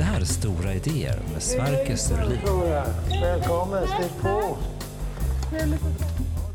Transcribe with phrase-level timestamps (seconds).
[0.00, 1.96] Är Stora idéer med Sverker.
[3.20, 4.56] Välkommen, stig på!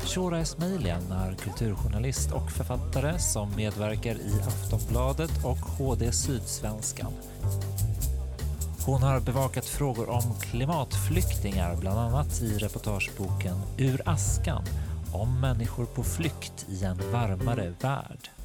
[0.04, 7.12] Shora Esmailian är kulturjournalist och författare som medverkar i Aftonbladet och HD Sydsvenskan.
[8.86, 14.64] Hon har bevakat frågor om klimatflyktingar, bland annat i reportageboken Ur askan
[15.12, 18.35] om människor på flykt i en varmare värld.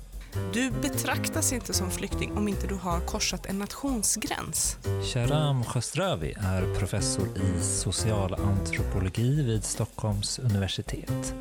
[0.54, 4.78] Du betraktas inte som flykting om inte du har korsat en nationsgräns.
[5.14, 11.36] Sharam Khostravi är professor i socialantropologi vid Stockholms universitet.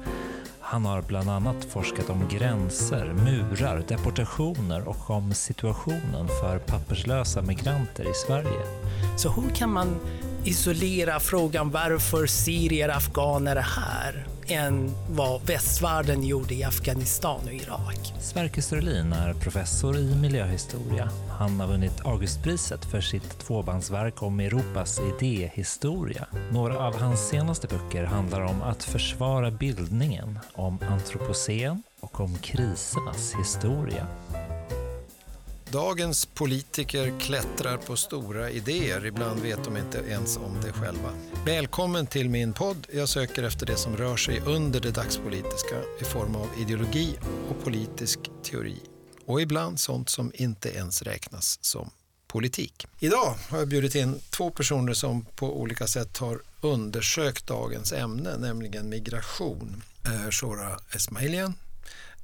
[0.60, 8.10] Han har bland annat forskat om gränser, murar, deportationer och om situationen för papperslösa migranter
[8.10, 8.62] i Sverige.
[9.16, 10.00] Så hur kan man
[10.44, 17.52] isolera frågan varför syrier och afghaner är här än vad västvärlden gjorde i Afghanistan och
[17.52, 18.14] Irak.
[18.20, 21.10] Sverker Sörlin är professor i miljöhistoria.
[21.38, 26.26] Han har vunnit Augustpriset för sitt tvåbandsverk om Europas idéhistoria.
[26.52, 33.34] Några av hans senaste böcker handlar om att försvara bildningen, om antropocen och om krisernas
[33.38, 34.06] historia.
[35.72, 39.06] Dagens politiker klättrar på stora idéer.
[39.06, 41.12] Ibland vet de inte ens om det själva.
[41.46, 42.86] Välkommen till min podd.
[42.92, 47.18] Jag söker efter det som rör sig under det dagspolitiska i form av ideologi
[47.48, 48.78] och politisk teori.
[49.26, 51.90] Och ibland sånt som inte ens räknas som
[52.26, 52.86] politik.
[52.98, 58.36] Idag har jag bjudit in två personer som på olika sätt har undersökt dagens ämne,
[58.36, 59.82] nämligen migration.
[60.30, 61.54] Shora Esmailian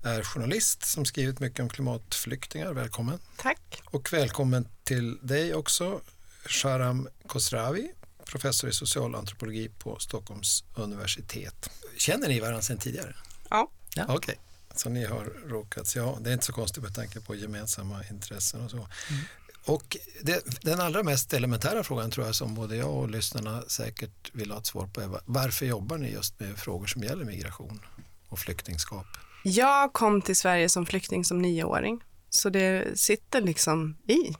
[0.06, 2.72] är journalist som skrivit mycket om klimatflyktingar.
[2.72, 3.18] Välkommen.
[3.36, 3.82] Tack.
[3.84, 6.00] Och välkommen till dig också,
[6.46, 7.90] Sharam Khosravi,
[8.24, 11.70] professor i socialantropologi på Stockholms universitet.
[11.96, 13.14] Känner ni varandra sedan tidigare?
[13.50, 13.70] Ja.
[13.94, 14.04] ja.
[14.04, 14.34] Okej, okay.
[14.74, 18.60] så ni har råkat, ja det är inte så konstigt med tanke på gemensamma intressen
[18.60, 18.76] och så.
[18.76, 19.22] Mm.
[19.64, 24.34] Och det, den allra mest elementära frågan tror jag som både jag och lyssnarna säkert
[24.34, 27.80] vill ha ett svar på är varför jobbar ni just med frågor som gäller migration
[28.28, 29.06] och flyktingskap?
[29.48, 34.34] Jag kom till Sverige som flykting som nioåring, så det sitter liksom i.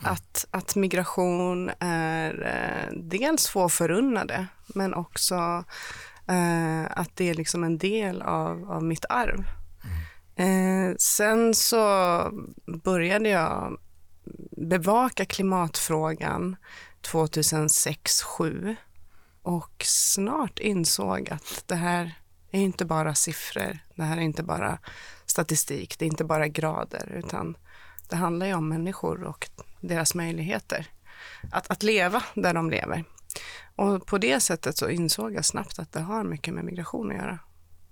[0.00, 5.64] Att, att migration är eh, dels få förunnade, men också
[6.28, 9.44] eh, att det är liksom en del av, av mitt arv.
[10.36, 11.78] Eh, sen så
[12.84, 13.80] började jag
[14.56, 16.56] bevaka klimatfrågan
[17.02, 18.76] 2006-2007
[19.42, 22.14] och snart insåg att det här
[22.50, 24.78] är inte bara siffror, det här är inte bara
[25.26, 27.56] statistik, det är inte bara grader, utan
[28.08, 29.50] det handlar ju om människor och
[29.80, 30.86] deras möjligheter
[31.52, 33.04] att, att leva där de lever.
[33.76, 37.16] Och på det sättet så insåg jag snabbt att det har mycket med migration att
[37.16, 37.38] göra.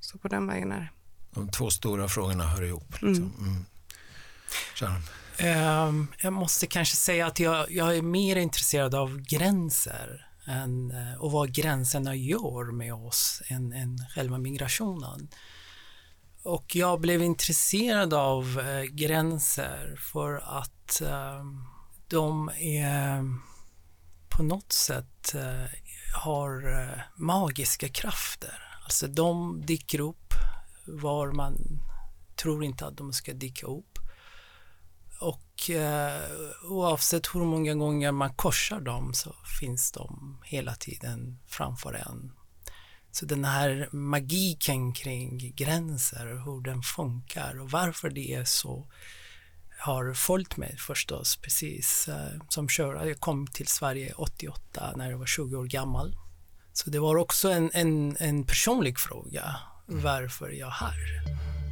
[0.01, 0.89] Så på den vägen är det.
[1.31, 3.03] De två stora frågorna hör ihop.
[3.03, 3.33] Liksom.
[3.39, 3.65] Mm.
[4.83, 5.89] Mm.
[5.89, 11.15] Um, jag måste kanske säga att jag, jag är mer intresserad av gränser än, eh,
[11.15, 15.29] och vad gränserna gör med oss än, än själva migrationen.
[16.43, 21.45] Och jag blev intresserad av eh, gränser för att eh,
[22.09, 23.25] de är
[24.37, 25.71] på något sätt eh,
[26.15, 28.63] har eh, magiska krafter.
[28.85, 30.35] Alltså de dyker upp
[30.87, 31.83] var man
[32.37, 33.96] tror inte att de ska dyka upp.
[35.21, 36.23] Och eh,
[36.63, 42.33] oavsett hur många gånger man korsar dem så finns de hela tiden framför en.
[43.11, 48.89] Så den här magiken kring gränser, hur den funkar och varför det är så
[49.79, 53.07] har följt mig förstås, precis eh, som kör.
[53.07, 56.17] Jag kom till Sverige 88 när jag var 20 år gammal.
[56.73, 59.57] Så det var också en, en, en personlig fråga,
[59.87, 61.66] varför jag är här.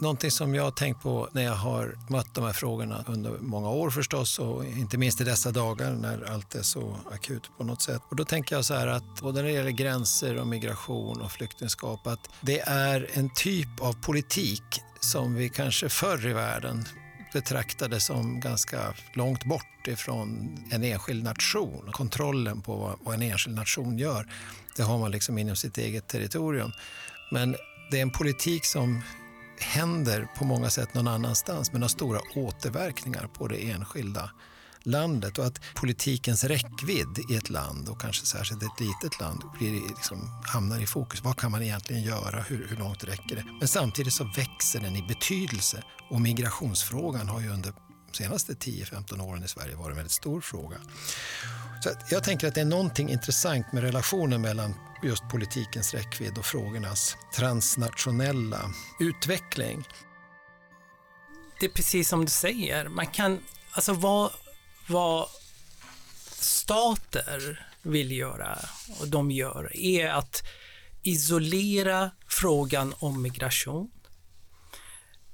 [0.00, 3.70] Någonting som jag har tänkt på när jag har mött de här frågorna under många
[3.70, 7.82] år förstås och inte minst i dessa dagar när allt är så akut på något
[7.82, 8.02] sätt.
[8.08, 11.32] Och då tänker jag så här att både när det gäller gränser och migration och
[11.32, 14.62] flyktingskap att det är en typ av politik
[15.00, 16.84] som vi kanske förr i världen
[17.32, 21.92] betraktade som ganska långt bort ifrån en enskild nation.
[21.92, 24.26] Kontrollen på vad en enskild nation gör,
[24.76, 26.72] det har man liksom inom sitt eget territorium.
[27.30, 27.56] Men
[27.90, 29.02] det är en politik som
[29.60, 34.30] händer på många sätt någon annanstans men har stora återverkningar på det enskilda
[34.82, 39.88] landet och att politikens räckvidd i ett land och kanske särskilt ett litet land blir
[39.88, 41.24] liksom, hamnar i fokus.
[41.24, 42.40] Vad kan man egentligen göra?
[42.40, 43.44] Hur, hur långt räcker det?
[43.58, 47.72] Men samtidigt så växer den i betydelse och migrationsfrågan har ju under
[48.12, 50.76] de senaste 10-15 åren i Sverige varit en väldigt stor fråga.
[51.82, 56.44] Så jag tänker att det är någonting intressant med relationen mellan just politikens räckvidd och
[56.44, 59.84] frågornas transnationella utveckling.
[61.60, 63.38] Det är precis som du säger, man kan,
[63.72, 64.30] alltså vad,
[64.88, 65.28] vad
[66.40, 68.58] stater vill göra
[69.00, 70.42] och de gör är att
[71.02, 73.90] isolera frågan om migration.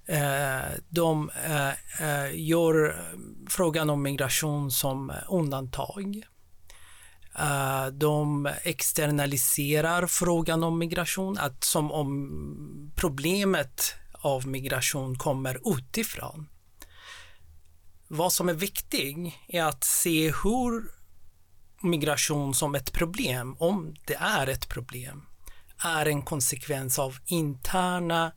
[0.07, 3.05] Eh, de eh, eh gör
[3.49, 6.27] frågan om migration som undantag.
[7.39, 16.49] Eh, de externaliserar frågan om migration, att som om problemet av migration kommer utifrån.
[18.09, 20.93] Vad som är viktigt är att se hur
[21.81, 25.27] migration som ett problem, om det är ett problem,
[25.79, 28.33] är en konsekvens av interna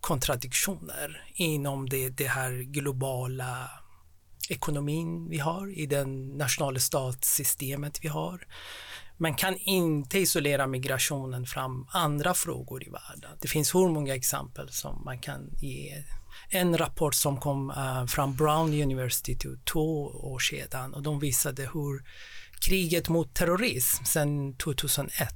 [0.00, 3.70] kontradiktioner inom det, det här globala
[4.48, 8.46] ekonomin vi har, i den nationalstatssystemet vi har.
[9.16, 13.30] Man kan inte isolera migrationen från andra frågor i världen.
[13.40, 16.04] Det finns hur många exempel som man kan ge.
[16.48, 21.62] En rapport som kom uh, från Brown University för två år sedan och de visade
[21.62, 22.04] hur
[22.60, 25.32] kriget mot terrorism sedan 2001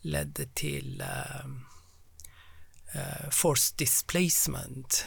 [0.00, 1.50] ledde till uh,
[3.30, 5.06] forced displacement,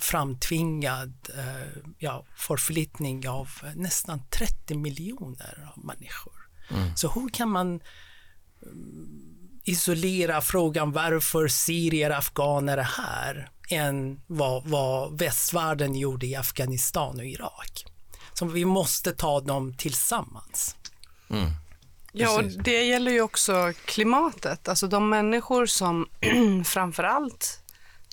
[0.00, 6.48] framtvingad uh, ja, förflyttning av nästan 30 miljoner människor.
[6.70, 6.96] Mm.
[6.96, 7.80] Så hur kan man
[8.62, 16.36] mm, isolera frågan varför syrier och afghaner är här än vad, vad västvärlden gjorde i
[16.36, 17.84] Afghanistan och Irak.
[18.34, 20.76] Så vi måste ta dem tillsammans.
[21.30, 21.50] Mm.
[22.18, 24.68] Ja, och det gäller ju också klimatet.
[24.68, 26.08] Alltså de människor som
[26.64, 27.62] framför allt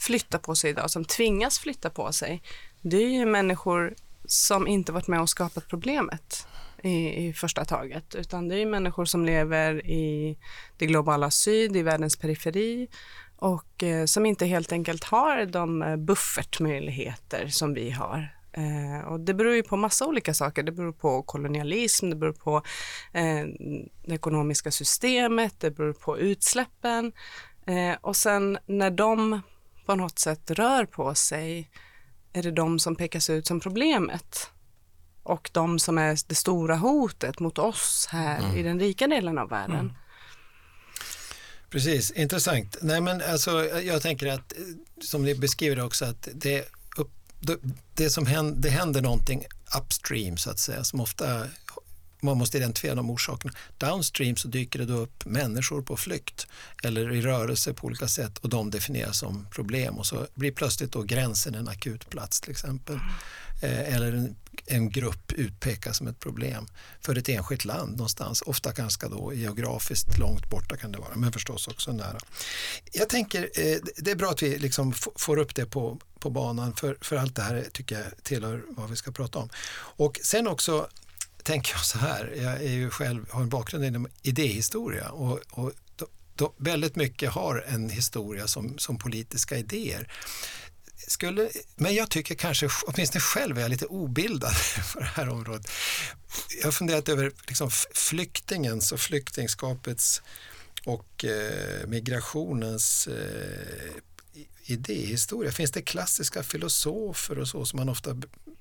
[0.02, 2.42] flyttar på sig idag, som tvingas flytta på sig,
[2.82, 3.94] det är ju människor
[4.26, 6.48] som inte varit med och skapat problemet
[6.84, 10.38] i, i första taget, utan det är människor som lever i
[10.78, 12.88] det globala syd, i världens periferi
[13.36, 18.38] och eh, som inte helt enkelt har de eh, buffertmöjligheter som vi har.
[18.54, 20.64] Eh, och det beror ju på massa olika saker.
[20.64, 22.56] Det beror på kolonialism, det beror på
[23.14, 23.46] eh,
[24.06, 27.12] det ekonomiska systemet, det beror på utsläppen.
[27.68, 29.42] Eh, och sen när de
[29.86, 31.70] på något sätt rör på sig
[32.34, 34.50] är det de som pekas ut som problemet
[35.24, 38.58] och de som är det stora hotet mot oss här mm.
[38.58, 39.80] i den rika delen av världen.
[39.80, 39.94] Mm.
[41.70, 42.78] Precis, intressant.
[42.82, 44.54] Nej, men alltså, jag tänker att,
[45.02, 46.66] som ni beskriver också, att det,
[47.50, 47.62] upp,
[47.94, 49.44] det, som händer, det händer någonting
[49.78, 51.48] upstream så att säga, som ofta
[52.24, 53.54] man måste identifiera de orsakerna.
[53.78, 56.48] Downstream så dyker det då upp människor på flykt
[56.84, 60.92] eller i rörelse på olika sätt och de definieras som problem och så blir plötsligt
[60.92, 62.95] då gränsen en akut plats till exempel.
[63.62, 64.36] Eh, eller en,
[64.66, 66.68] en, grupp utpekas som ett problem
[67.02, 71.32] för ett enskilt land någonstans, ofta ganska då geografiskt långt borta kan det vara, men
[71.32, 72.20] förstås också nära.
[72.92, 76.76] Jag tänker, eh, det är bra att vi liksom får upp det på, på banan
[76.76, 79.50] för, för allt det här tycker jag tillhör vad vi ska prata om.
[79.96, 80.88] Och sen också
[81.44, 85.72] tänker jag så här, jag är ju själv, har en bakgrund inom idéhistoria och, och
[85.96, 90.12] då, då väldigt mycket har en historia som, som politiska idéer.
[91.13, 94.54] Skulle, men jag tycker kanske, åtminstone själv är jag lite obildad
[94.94, 95.71] på det här området.
[96.60, 100.21] Jag har funderat över liksom flyktingens och flyktingskapets
[100.86, 103.92] och eh, migrationens eh,
[104.66, 105.52] idéhistoria.
[105.52, 108.18] Finns det klassiska filosofer och så som man ofta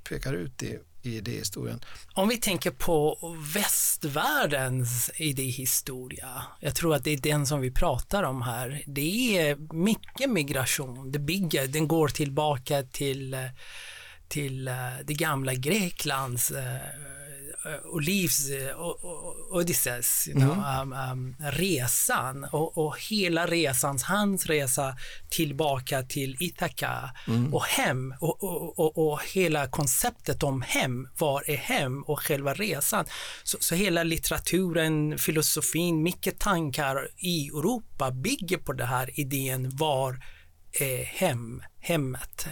[0.09, 1.81] pekar ut i, i idéhistorien?
[2.15, 3.19] Om vi tänker på
[3.55, 9.75] västvärldens idéhistoria, jag tror att det är den som vi pratar om här, det är
[9.75, 13.37] mycket migration, det bygger, den går tillbaka till
[14.33, 16.77] till eh, det gamla Greklands eh,
[17.66, 20.92] eh, Olivs uh, Odysseus, you know, mm.
[20.92, 24.97] um, um, resan och, och, hela resan, hans resa
[25.31, 27.54] tillbaka till Ithaka mm.
[27.54, 28.45] och hem och,
[28.78, 33.04] och, och, hela konceptet om hem, var är hem och själva resan.
[33.42, 40.21] Så, så hela litteraturen, filosofin, mycket tankar i Europa bygger på den här idén var
[40.81, 42.47] är hem, hemmet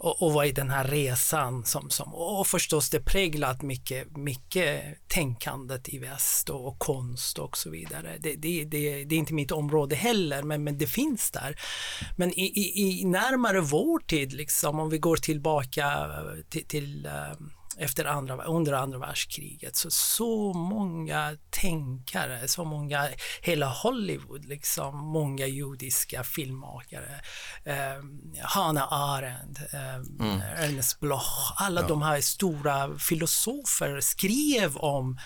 [0.00, 4.82] och, och vad är den här resan som, som och förstås det präglat mycket, mycket
[5.08, 8.16] tänkandet i väst och, och konst och så vidare.
[8.20, 11.60] Det, det, det, det, är inte mitt område heller, men, men det finns där.
[12.16, 16.08] Men i, i, i närmare vår tid, liksom, om vi går tillbaka
[16.50, 17.12] till, till eh,
[17.78, 19.76] efter andra, under andra världskriget.
[19.76, 23.08] Så, så många tänkare, så många,
[23.42, 27.20] hela Hollywood, liksom, många judiska filmmakare.
[27.64, 28.04] Eh,
[28.42, 30.40] Hannah Arendt, eh, mm.
[30.40, 31.88] Ernest Bloch, alla ja.
[31.88, 35.18] de här stora filosofer skrev om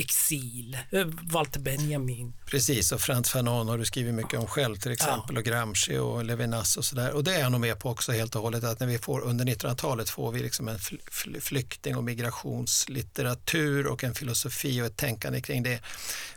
[0.00, 2.32] exil, eh, Walter Benjamin.
[2.46, 5.38] Precis, och Frantz Fanon har du skrivit mycket om själv till exempel, ja.
[5.38, 7.12] och Gramsci och Levinas och sådär.
[7.12, 9.20] Och det är jag nog med på också helt och hållet, att när vi får
[9.20, 10.78] under 1900-talet får vi liksom en
[11.40, 15.80] flykting och migrationslitteratur och en filosofi och ett tänkande kring det.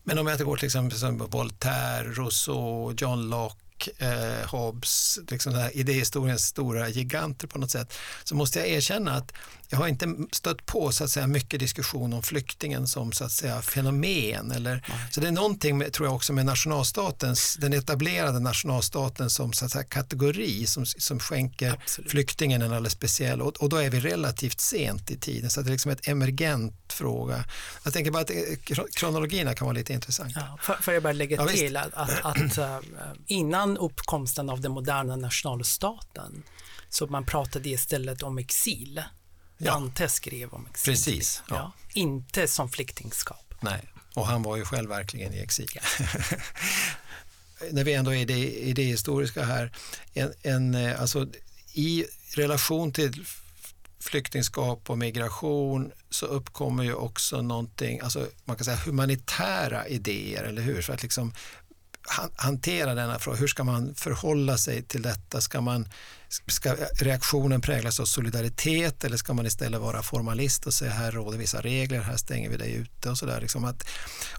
[0.03, 6.45] Men om jag går till exempel som Voltaire, Rousseau, John Locke, eh, Hobbes, liksom idéhistoriens
[6.45, 7.93] stora giganter på något sätt,
[8.23, 9.33] så måste jag erkänna att
[9.73, 13.31] jag har inte stött på så att säga, mycket diskussion om flyktingen som så att
[13.31, 14.51] säga, fenomen.
[14.51, 19.53] Eller, så det är någonting med, tror jag också med nationalstatens, den etablerade nationalstaten som
[19.53, 22.11] så att säga, kategori som, som skänker Absolut.
[22.11, 25.69] flyktingen en alldeles speciell och, och, då är vi relativt sent i tiden så det
[25.69, 27.45] är liksom ett emergent fråga.
[27.83, 30.41] Jag tänker bara att eh, kronologierna kan vara lite intressanta.
[30.67, 32.79] Ja, får jag bara lägga ja, till att, att, att, äh,
[33.27, 36.43] innan uppkomsten av den moderna nationalstaten
[36.89, 39.03] så man pratade istället om exil
[39.63, 40.93] Dante skrev om exil.
[40.93, 41.43] Precis.
[41.49, 41.71] Ja.
[41.93, 43.53] Inte som flyktingskap.
[43.59, 45.69] Nej, och han var ju själv verkligen i exil.
[47.71, 49.71] När vi ändå är i det, i det historiska här,
[50.13, 51.27] en, en, eh, alltså,
[51.73, 52.05] i
[52.35, 53.25] relation till
[53.99, 60.61] flyktingskap och migration så uppkommer ju också någonting, alltså man kan säga humanitära idéer, eller
[60.61, 60.81] hur?
[60.81, 61.33] För att liksom
[62.35, 65.41] hantera denna fråga, hur ska man förhålla sig till detta?
[65.41, 65.87] Ska man
[66.47, 71.37] Ska reaktionen präglas av solidaritet eller ska man istället vara formalist och säga här råder
[71.37, 73.41] vissa regler, här stänger vi dig ute och sådär.
[73.41, 73.73] Liksom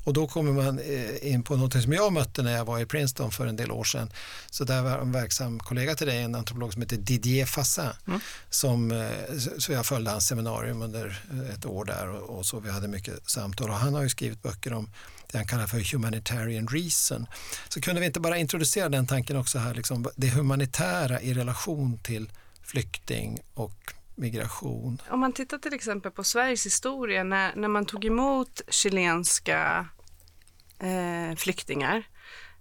[0.05, 2.87] och då kommer man eh, in på något som jag mötte när jag var i
[2.87, 4.11] Princeton för en del år sedan.
[4.51, 8.21] Så där var en verksam kollega till dig, en antropolog som heter Didier Fassin, mm.
[8.51, 9.09] som, eh,
[9.59, 12.89] så jag följde hans seminarium under eh, ett år där och, och så vi hade
[12.89, 14.91] mycket samtal och han har ju skrivit böcker om
[15.35, 17.27] det han kallar för humanitarian reason.
[17.69, 21.99] Så kunde vi inte bara introducera den tanken också här, liksom, det humanitära i relation
[21.99, 25.01] till flykting och migration.
[25.11, 29.87] Om man tittar till exempel på Sveriges historia när, när man tog emot chilenska
[30.79, 32.05] eh, flyktingar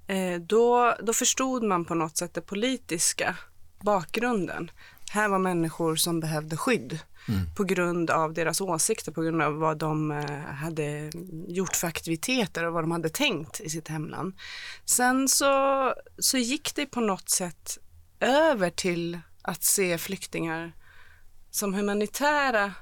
[0.08, 3.38] eh, då, då förstod man på något sätt den politiska
[3.82, 4.72] bakgrunden.
[5.12, 7.56] Här var människor som behövde skydd mm.
[7.56, 11.12] på grund av deras åsikter, på grund av vad de eh, hade
[11.48, 14.34] gjort för aktiviteter och vad de hade tänkt i sitt hemland.
[14.86, 17.77] Sen så, så gick det på något sätt
[18.20, 20.74] över till att se flyktingar
[21.51, 22.74] som humanitära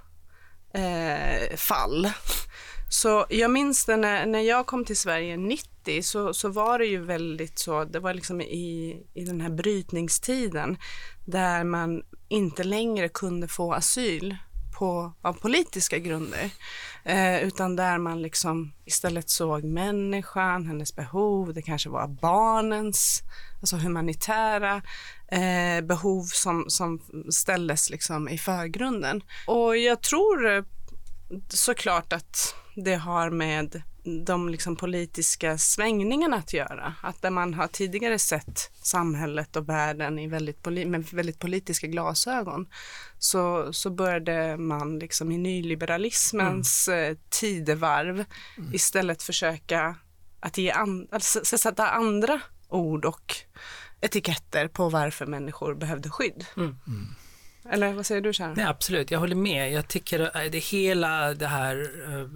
[0.73, 2.09] eh, fall.
[2.93, 6.85] Så jag minns det när, när jag kom till Sverige 90 så, så var det
[6.85, 10.77] ju väldigt så, det var liksom i, i den här brytningstiden
[11.25, 14.35] där man inte längre kunde få asyl
[14.79, 16.49] på, av politiska grunder,
[17.03, 23.21] eh, utan där man liksom istället såg människan, hennes behov, det kanske var barnens,
[23.59, 24.81] alltså humanitära
[25.27, 29.21] eh, behov som, som ställdes liksom i förgrunden.
[29.47, 30.65] Och jag tror
[31.49, 33.81] såklart att det har med
[34.25, 36.93] de liksom politiska svängningarna att göra.
[37.03, 42.67] Att där man har tidigare sett samhället och världen i väldigt, med väldigt politiska glasögon
[43.19, 47.11] så, så började man liksom i nyliberalismens mm.
[47.11, 48.25] Eh, tidevarv
[48.57, 48.73] mm.
[48.73, 49.95] istället försöka
[50.39, 53.35] att ge an, alltså, sätta andra ord och
[54.01, 56.45] etiketter på varför människor behövde skydd.
[56.57, 56.75] Mm.
[57.71, 58.53] Eller vad säger du Sharon?
[58.57, 59.71] Nej, absolut, jag håller med.
[59.71, 61.75] Jag tycker att det hela det här
[62.09, 62.29] uh,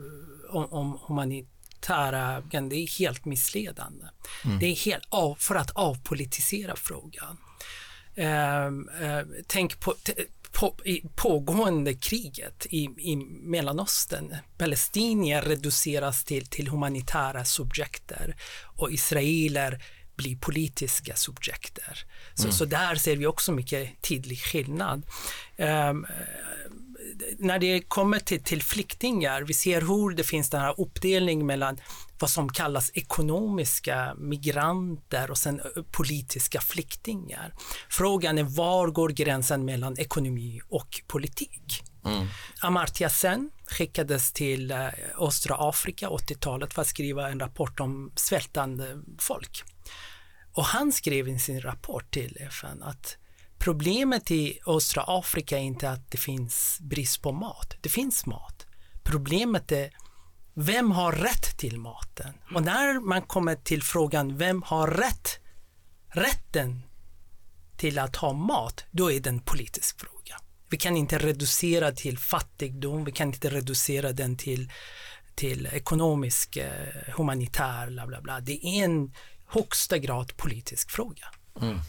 [0.49, 4.05] om, om humanitära, det är helt missledande.
[4.45, 4.59] Mm.
[4.59, 7.37] Det är helt av, för att avpolitisera frågan.
[8.17, 9.93] Uh, uh, tänk på,
[10.51, 14.35] på, i pågående kriget i, i Mellanöstern.
[14.57, 18.35] Palestinier reduceras till, till humanitära subjekter
[18.75, 19.83] och israeler
[20.15, 22.05] blir politiska subjekter.
[22.33, 22.53] Så, mm.
[22.53, 25.05] så där ser vi också mycket tydlig skillnad.
[25.57, 26.05] Um,
[27.37, 31.77] när det kommer till, till flyktingar, vi ser hur det finns den här uppdelningen mellan
[32.19, 37.53] vad som kallas ekonomiska migranter och sen politiska flyktingar.
[37.89, 41.83] Frågan är var går gränsen mellan ekonomi och politik?
[42.05, 42.27] Mm.
[42.61, 44.73] Amartya Sen skickades till
[45.19, 49.63] östra Afrika 80-talet för att skriva en rapport om svältande folk.
[50.55, 53.17] Och han skrev i sin rapport till FN att
[53.57, 57.75] problemet i östra Afrika är inte att det finns brist på mat.
[57.81, 58.65] Det finns mat.
[59.03, 59.89] Problemet är
[60.53, 62.33] vem har rätt till maten?
[62.55, 65.39] Och när man kommer till frågan vem har rätt,
[66.07, 66.81] rätten
[67.77, 70.35] till att ha mat, då är det en politisk fråga.
[70.69, 74.71] Vi kan inte reducera till fattigdom, vi kan inte reducera den till,
[75.35, 78.39] till ekonomisk, eh, humanitär, bla bla bla.
[78.39, 79.13] Det är en
[79.47, 81.25] högsta grad politisk fråga.
[81.61, 81.79] Mm.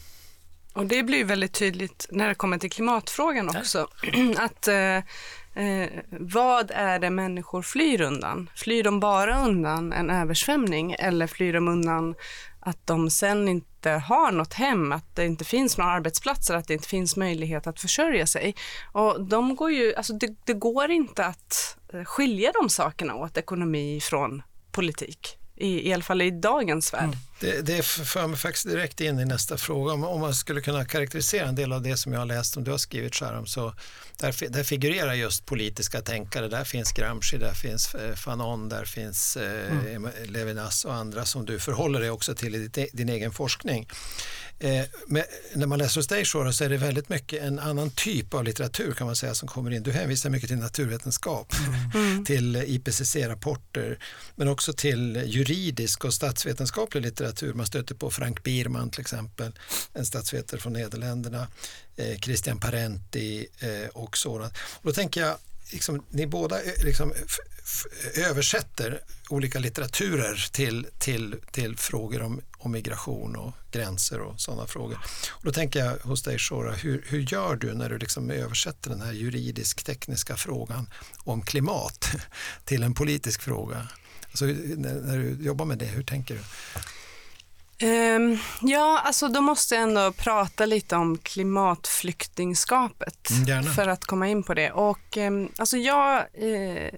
[0.73, 3.87] Och det blir väldigt tydligt när det kommer till klimatfrågan också.
[4.37, 4.97] att eh,
[5.63, 8.49] eh, vad är det människor flyr undan?
[8.55, 12.15] Flyr de bara undan en översvämning eller flyr de undan
[12.59, 16.73] att de sen inte har något hem, att det inte finns några arbetsplatser, att det
[16.73, 18.55] inte finns möjlighet att försörja sig.
[18.91, 23.37] Och de går ju, alltså det, det går inte att eh, skilja de sakerna åt,
[23.37, 25.37] ekonomi från politik.
[25.57, 27.03] I, i alla fall i dagens värld.
[27.03, 27.17] Mm.
[27.39, 29.93] Det, det för mig faktiskt direkt in i nästa fråga.
[29.93, 32.63] Om, om man skulle kunna karaktärisera en del av det som jag har läst som
[32.63, 33.73] du har skrivit Sharam, så
[34.17, 36.47] där, där figurerar just politiska tänkare.
[36.47, 40.09] Där finns Gramsci, där finns eh, Fanon, där finns eh, mm.
[40.25, 43.87] Levinas och andra som du förhåller dig också till i din, din egen forskning.
[44.59, 44.85] Eh,
[45.53, 48.91] när man läser hos dig så är det väldigt mycket en annan typ av litteratur
[48.91, 49.83] kan man säga som kommer in.
[49.83, 51.53] Du hänvisar mycket till naturvetenskap,
[51.95, 52.25] mm.
[52.25, 53.99] till IPCC-rapporter
[54.35, 57.53] men också till juridisk och statsvetenskaplig litteratur.
[57.53, 59.51] Man stöter på Frank Bierman till exempel,
[59.93, 61.47] en statsvetare från Nederländerna,
[61.95, 64.53] eh, Christian Parenti eh, och sådant.
[64.57, 65.35] Och då tänker jag,
[65.71, 67.13] liksom, ni båda eh, liksom,
[68.15, 74.99] översätter olika litteraturer till, till, till frågor om, och migration och gränser och sådana frågor.
[75.29, 78.89] Och då tänker jag hos dig Shora, hur, hur gör du när du liksom översätter
[78.89, 82.09] den här juridisk-tekniska frågan om klimat
[82.65, 83.87] till en politisk fråga?
[84.29, 86.41] Alltså, när, när du jobbar med det, hur tänker du?
[87.83, 94.27] Um, ja, alltså då måste jag ändå prata lite om klimatflyktingskapet mm, för att komma
[94.27, 94.71] in på det.
[94.71, 96.89] Och um, alltså jag, uh,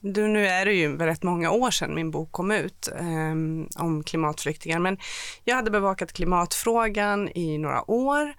[0.00, 4.04] du, nu är det ju rätt många år sedan min bok kom ut um, om
[4.04, 4.98] klimatflyktingar, men
[5.44, 8.34] jag hade bevakat klimatfrågan i några år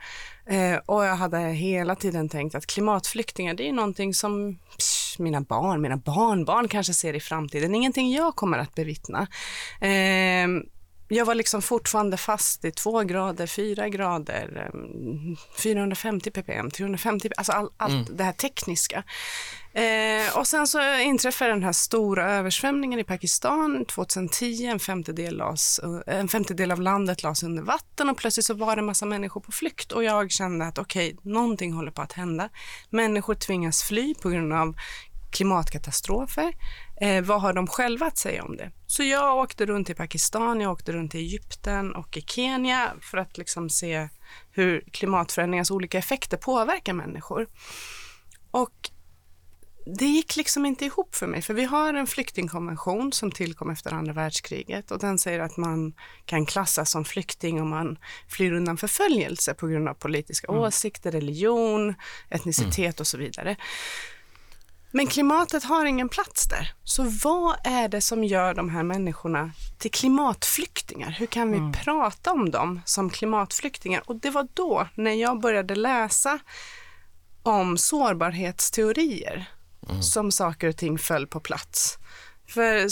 [0.52, 5.42] uh, och jag hade hela tiden tänkt att klimatflyktingar, det är någonting som psh, mina
[5.42, 9.28] barn, mina barnbarn kanske ser i framtiden, ingenting jag kommer att bevittna.
[9.82, 10.48] Uh,
[11.15, 14.72] jag var liksom fortfarande fast i två grader, fyra grader,
[15.58, 18.18] 450 ehm, ppm, 350 alltså all, allt mm.
[18.18, 19.03] det här tekniska.
[19.74, 24.65] Eh, och sen så inträffade den här stora översvämningen i Pakistan 2010.
[24.65, 28.80] En femtedel, las, en femtedel av landet lades under vatten och plötsligt så var det
[28.80, 32.13] en massa människor på flykt och jag kände att okej, okay, någonting håller på att
[32.13, 32.50] hända.
[32.89, 34.76] Människor tvingas fly på grund av
[35.32, 36.54] klimatkatastrofer.
[37.02, 38.72] Eh, vad har de själva att säga om det?
[38.88, 43.17] Så jag åkte runt i Pakistan, jag åkte runt i Egypten och i Kenya för
[43.17, 44.10] att liksom se
[44.52, 47.48] hur klimatförändringens olika effekter påverkar människor.
[48.52, 48.91] Och
[49.86, 53.94] det gick liksom inte ihop för mig, för vi har en flyktingkonvention som tillkom efter
[53.94, 55.94] andra världskriget och den säger att man
[56.26, 60.62] kan klassas som flykting om man flyr undan förföljelse på grund av politiska mm.
[60.62, 61.96] åsikter, religion,
[62.30, 62.96] etnicitet mm.
[63.00, 63.56] och så vidare.
[64.91, 66.73] Men klimatet har ingen plats där.
[66.84, 71.12] Så vad är det som gör de här människorna till klimatflyktingar?
[71.12, 71.71] Hur kan vi mm.
[71.71, 74.04] prata om dem som klimatflyktingar?
[74.06, 76.39] Och det var då, när jag började läsa
[77.43, 79.49] om sårbarhetsteorier,
[79.89, 80.01] mm.
[80.01, 81.97] som saker och ting föll på plats.
[82.47, 82.88] För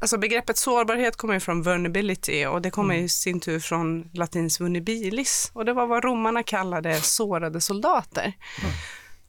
[0.00, 3.06] alltså begreppet sårbarhet kommer från vulnerability och det kommer mm.
[3.06, 8.32] i sin tur från latins vulnerabilis och det var vad romarna kallade sårade soldater.
[8.62, 8.74] Mm.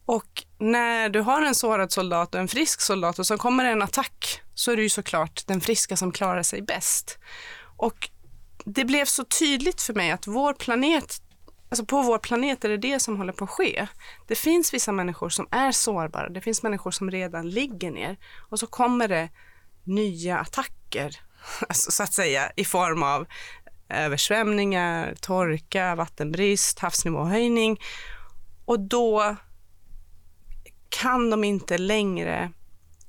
[0.05, 3.81] Och när du har en sårad soldat och en frisk soldat och så kommer en
[3.81, 7.19] attack så är det ju såklart den friska som klarar sig bäst.
[7.77, 8.09] Och
[8.65, 11.21] det blev så tydligt för mig att vår planet,
[11.69, 13.87] alltså på vår planet är det det som håller på att ske.
[14.27, 18.17] Det finns vissa människor som är sårbara, det finns människor som redan ligger ner
[18.49, 19.29] och så kommer det
[19.83, 21.19] nya attacker,
[21.69, 23.27] alltså, så att säga, i form av
[23.89, 27.79] översvämningar, torka, vattenbrist, havsnivåhöjning
[28.65, 29.35] och då
[31.01, 32.51] kan de inte längre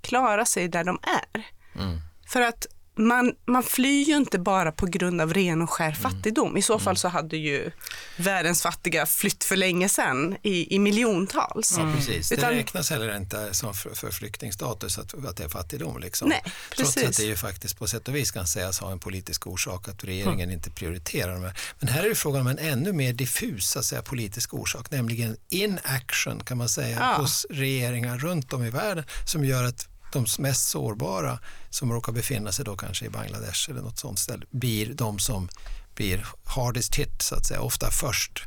[0.01, 1.47] klara sig där de är.
[1.83, 1.99] Mm.
[2.29, 2.67] För att
[2.97, 5.97] man, man flyr ju inte bara på grund av ren och skär mm.
[5.97, 6.57] fattigdom.
[6.57, 6.97] I så fall mm.
[6.97, 7.71] så hade ju
[8.17, 11.75] världens fattiga flytt för länge sedan i, i miljontals.
[11.79, 12.33] Ja, precis.
[12.33, 16.01] Utan, det räknas heller inte som för, för flyktingstatus att, att det är fattigdom.
[16.01, 16.29] Liksom.
[16.29, 16.95] Nej, precis.
[16.95, 19.89] Trots att det ju faktiskt på sätt och vis kan sägas ha en politisk orsak
[19.89, 20.55] att regeringen mm.
[20.55, 21.51] inte prioriterar dem.
[21.79, 26.45] Men här är det frågan om en ännu mer diffus säga, politisk orsak, nämligen inaction
[26.45, 27.23] kan man säga ja.
[27.23, 31.39] hos regeringar runt om i världen som gör att de mest sårbara
[31.71, 35.49] som råkar befinna sig då kanske i Bangladesh eller något sånt ställe blir de som
[35.95, 38.43] blir hardest hit så att säga, ofta först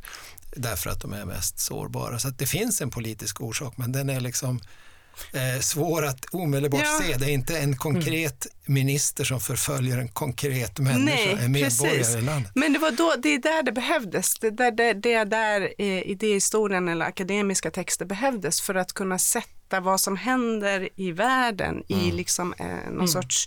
[0.56, 2.18] därför att de är mest sårbara.
[2.18, 4.60] Så att det finns en politisk orsak men den är liksom
[5.32, 7.04] eh, svår att omedelbart ja.
[7.06, 7.16] se.
[7.16, 8.74] Det är inte en konkret mm.
[8.74, 12.16] minister som förföljer en konkret människa, Nej, en medborgare precis.
[12.16, 12.52] i landet.
[12.54, 14.38] Men det var då, det är där det behövdes.
[14.38, 18.92] Det är där, det, det är där eh, idéhistorien eller akademiska texter behövdes för att
[18.92, 22.16] kunna sätta vad som händer i världen i Mm.
[22.16, 23.46] liksom, eh, någon sorts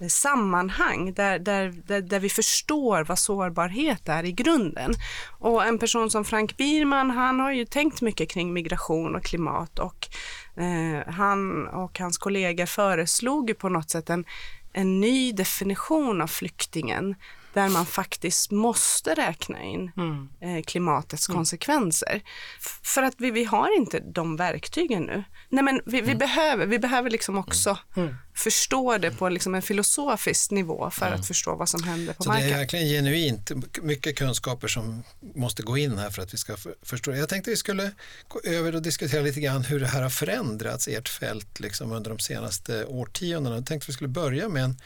[0.00, 4.92] eh, sammanhang där, där, där, där vi förstår vad sårbarhet är i grunden.
[5.38, 9.78] Och en person som Frank Bierman, han har ju tänkt mycket kring migration och klimat
[9.78, 10.08] och
[10.56, 14.24] eh, han och hans kollegor föreslog ju på något sätt en,
[14.72, 17.14] en ny definition av flyktingen
[17.54, 20.28] där man faktiskt måste räkna in Mm.
[20.40, 22.22] eh, klimatets konsekvenser.
[22.60, 25.24] F- för att vi, vi har inte de verktygen nu.
[25.48, 28.14] Nej, men vi, vi behöver, vi behöver liksom också Mm.
[28.34, 32.30] förstå det på liksom en filosofisk nivå för att förstå vad som händer på Så
[32.30, 32.58] det är marken.
[32.58, 33.50] verkligen genuint
[33.82, 35.02] mycket kunskaper som
[35.34, 37.12] måste gå in här för att vi ska för- förstå.
[37.14, 37.90] Jag tänkte vi skulle
[38.28, 42.10] gå över och diskutera lite grann hur det här har förändrats, ert fält, liksom under
[42.10, 43.56] de senaste årtiondena.
[43.56, 44.76] Jag tänkte vi skulle börja med en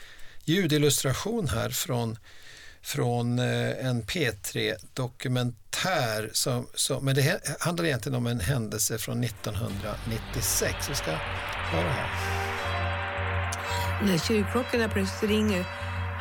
[0.44, 2.18] ljudillustration här från
[2.82, 6.30] från eh, en P3-dokumentär.
[6.32, 10.90] Som, som, men det handlar egentligen om en händelse från 1996.
[10.90, 12.08] Vi ska höra här.
[14.02, 15.64] När kyrkklockorna plötsligt ringer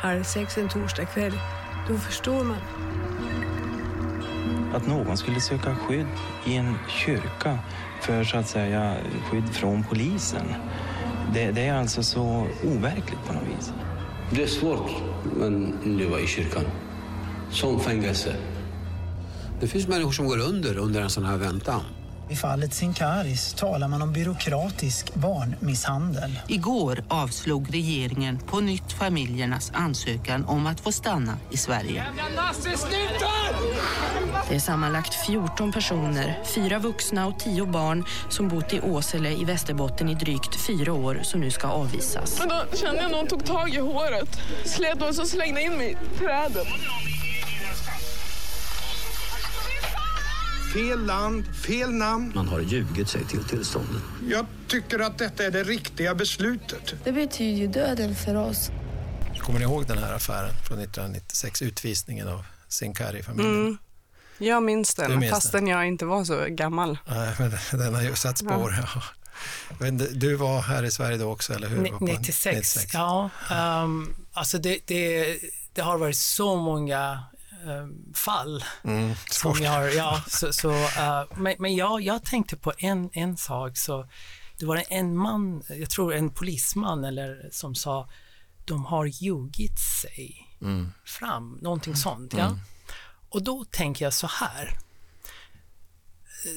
[0.02, 1.40] halv sex en torsdag kväll,
[1.88, 2.58] då förstår man.
[4.74, 6.06] Att någon skulle söka skydd
[6.46, 7.58] i en kyrka
[8.02, 8.96] för så att säga
[9.30, 10.54] skydd från polisen.
[11.34, 13.72] Det, det är alltså så overkligt på något vis.
[14.30, 14.90] Det är svårt
[15.40, 16.64] att leva i kyrkan.
[17.50, 18.36] Som fängelse.
[19.60, 21.80] Det finns människor som går under under en sån här väntan.
[22.30, 26.40] I fallet Sinkaris talar man om byråkratisk barnmisshandel.
[26.48, 32.04] Igår avslog regeringen på nytt familjernas ansökan om att få stanna i Sverige.
[34.48, 39.44] Det är sammanlagt 14 personer, fyra vuxna och tio barn som bott i Åsele i
[39.44, 42.38] Västerbotten i drygt fyra år som nu ska avvisas.
[42.38, 45.90] Men då kände jag någon tog tag i håret, slet och så slängde in mig
[45.92, 46.66] i trädet.
[50.72, 52.32] Fel land, fel namn.
[52.34, 54.02] Man har ljugit sig till tillståndet.
[54.30, 56.94] Jag tycker att detta är det riktiga beslutet.
[57.04, 58.70] Det betyder ju döden för oss.
[59.38, 63.60] Kommer ni ihåg den här affären från 1996, utvisningen av Sincari-familjen?
[63.60, 63.78] Mm.
[64.38, 66.98] Jag minns den, minns fastän jag inte var så gammal.
[67.08, 68.74] Nej, men den har ju satt spår.
[68.94, 69.02] Ja.
[69.80, 71.78] Men du var här i Sverige då också, eller hur?
[71.80, 73.30] Ni- Var på 96, ja.
[73.82, 75.36] Um, alltså det, det,
[75.72, 77.22] det har varit så många
[77.64, 82.56] um, fall Mm, som jag har, ja, så, så, uh, men, men jag, jag tänkte
[82.56, 84.08] på en, en sak, så
[84.58, 88.08] det var en man, jag tror en polisman eller som sa,
[88.64, 90.92] de har ljugit sig Mm.
[91.04, 92.58] fram, någonting sånt, ja.
[93.28, 94.78] Och då tänker jag så här,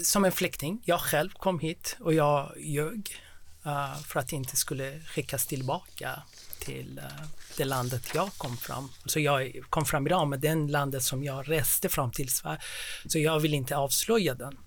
[0.04, 3.22] som en flykting, jag själv kom hit och jag ljög
[3.66, 6.24] eh, för att inte skulle skickas tillbaka
[6.60, 7.26] till eh,
[7.58, 8.90] det landet jag kom fram.
[9.06, 12.62] Så jag kom fram idag med den landet som jag reste fram till Sverige.
[13.08, 14.58] Så jag vill inte avslöja den.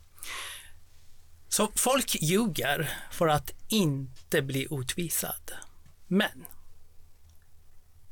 [1.48, 5.52] Så folk ljuger för att inte bli utvisad.
[6.06, 6.46] Men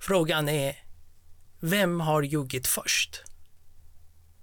[0.01, 0.77] frågan är,
[1.61, 3.23] vem har ljugit först?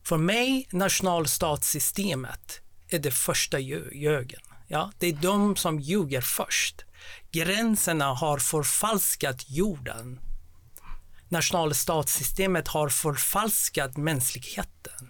[0.04, 4.42] För mig, nationalstatssystemet är det första ljugen.
[4.68, 6.86] Ja, det är de som ljuger först.
[7.32, 10.20] Gränserna har förfalskat jorden.
[11.30, 15.10] Nationalstatssystemet har förfalskat mänskligheten.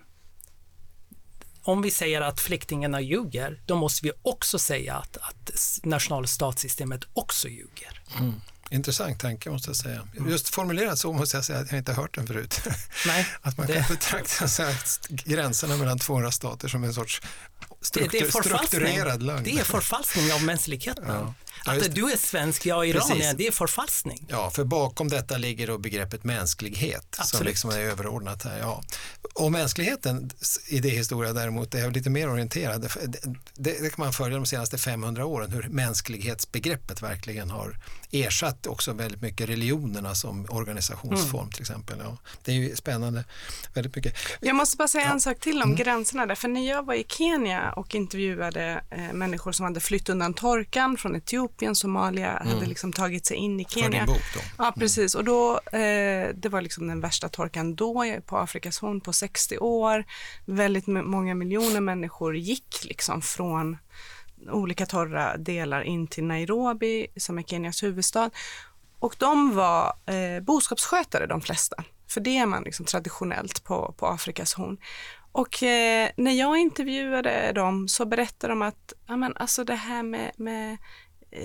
[1.62, 5.51] Om vi säger att flyktingarna ljuger, då måste vi också säga att, att
[5.84, 8.01] nationalstatssystemet också ljuger.
[8.19, 8.34] Mm.
[8.71, 10.08] Intressant tanke måste jag säga.
[10.29, 12.62] Just formulerat så måste jag säga att jag inte har hört den förut.
[13.08, 14.75] Nej, att man det- kan betrakta så här
[15.10, 18.67] gränserna mellan 200 stater som en sorts Det, struktur, det, är förfalskning.
[18.67, 19.43] strukturerad lögn.
[19.43, 21.05] det är förfalskning av mänskligheten.
[21.08, 21.34] Ja.
[21.65, 21.88] Ja, att det.
[21.89, 23.10] du är svensk, jag är Precis.
[23.10, 24.26] iranier, det är förfalskning.
[24.30, 27.48] Ja, för bakom detta ligger då begreppet mänsklighet som Absolut.
[27.48, 28.60] liksom är överordnat här.
[28.60, 28.84] Ja.
[29.34, 32.82] Och mänsklighetens idéhistoria däremot är lite mer orienterad.
[32.82, 32.89] Det,
[33.56, 37.78] det, det kan man följa de senaste 500 åren hur mänsklighetsbegreppet verkligen har
[38.12, 41.52] ersatt också väldigt mycket religionerna som organisationsform Mm.
[41.52, 41.98] till exempel.
[42.04, 42.17] Ja.
[42.43, 43.24] Det är ju spännande
[43.74, 44.15] väldigt mycket.
[44.41, 45.76] Jag måste bara säga en sak till om Mm.
[45.76, 46.36] gränserna där.
[46.36, 50.98] För när jag var i Kenya och intervjuade eh, människor som hade flytt undan torkan
[50.98, 52.69] från Etiopien, Somalia, hade Mm.
[52.69, 53.89] liksom tagit sig in i För Kenya.
[54.05, 54.39] din bok då.
[54.57, 55.15] Ja, precis.
[55.15, 59.57] Och då, eh, det var liksom den värsta torkan då på Afrikas horn på 60
[59.57, 60.05] år.
[60.45, 63.77] Väldigt många miljoner människor gick liksom från
[64.51, 68.29] olika torra delar in till Nairobi, som är Kenias huvudstad.
[68.99, 71.83] Och de var eh, boskapsskötare, de flesta.
[72.07, 74.77] För det är man liksom traditionellt på, på Afrikas horn.
[75.31, 80.03] Och eh, när jag intervjuade dem så berättade de att ja, men alltså det här
[80.03, 80.77] med, med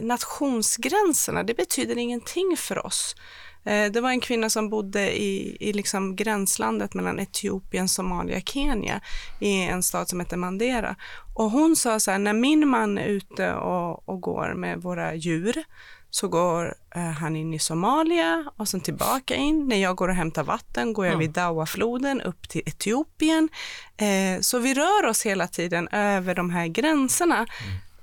[0.01, 3.16] nationsgränserna, det betyder ingenting för oss.
[3.64, 9.01] Eh, det var en kvinna som bodde i, i liksom gränslandet mellan Etiopien, Somalia, Kenya
[9.40, 10.97] i en stad som heter Mandera.
[11.35, 15.14] Och hon sa så här, när min man är ute och, och går med våra
[15.14, 15.64] djur
[16.11, 19.68] så går eh, han in i Somalia och sen tillbaka in.
[19.68, 23.49] När jag går och hämtar vatten går jag vid Dawa-floden upp till Etiopien.
[23.97, 27.47] Eh, så vi rör oss hela tiden över de här gränserna.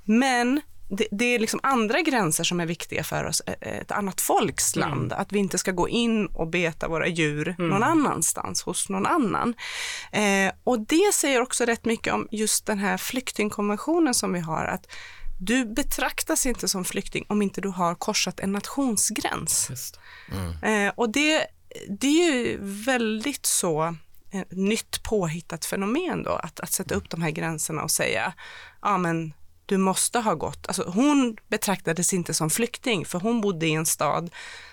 [0.04, 0.60] Men
[0.96, 4.76] det, det, är liksom andra gränser som är viktiga för oss, eh, ett annat folks
[4.76, 5.12] land.
[5.12, 7.70] Att vi inte ska gå in och beta våra djur Mm.
[7.70, 9.54] någon annanstans, hos någon annan.
[10.12, 14.64] Eh, och det säger också rätt mycket om just den här flyktingkonventionen som vi har,
[14.64, 14.86] att
[15.40, 19.70] du betraktas inte som flykting om inte du har korsat en nationsgräns.
[20.62, 21.46] Eh, och det,
[22.00, 23.82] det är ju väldigt så
[24.32, 28.32] eh, nytt påhittat fenomen då, att, att sätta upp de här gränserna och säga,
[28.82, 29.32] ja men
[29.72, 33.86] du måste ha gått, alltså hon betraktades inte som flykting för hon bodde i en
[33.86, 34.30] stad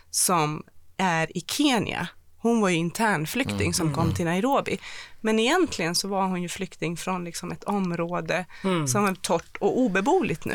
[0.09, 0.63] som
[0.97, 2.07] är i Kenya.
[2.41, 4.79] Hon var ju internflykting Mm, som kom till Nairobi.
[5.21, 8.87] Men egentligen så var hon ju flykting från liksom ett område Mm.
[8.87, 10.53] som är torrt och obeboeligt nu.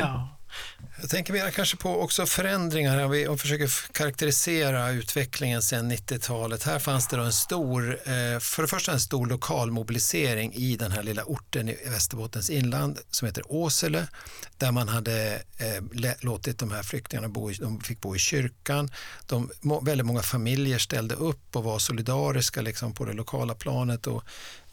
[1.01, 6.63] Jag tänker mer kanske på också förändringar här, vi- och försöker karaktärisera utvecklingen sedan 90-talet.
[6.63, 10.75] Här fanns det då en stor, eh, för det första en stor lokal mobilisering i
[10.75, 14.07] den här lilla orten i Västerbottens inland som heter Åsele,
[14.57, 18.91] där man hade eh, låtit de här flyktingarna bo, i, de fick bo i kyrkan.
[19.25, 24.23] De, väldigt många familjer ställde upp och var solidariska liksom, på det lokala planet och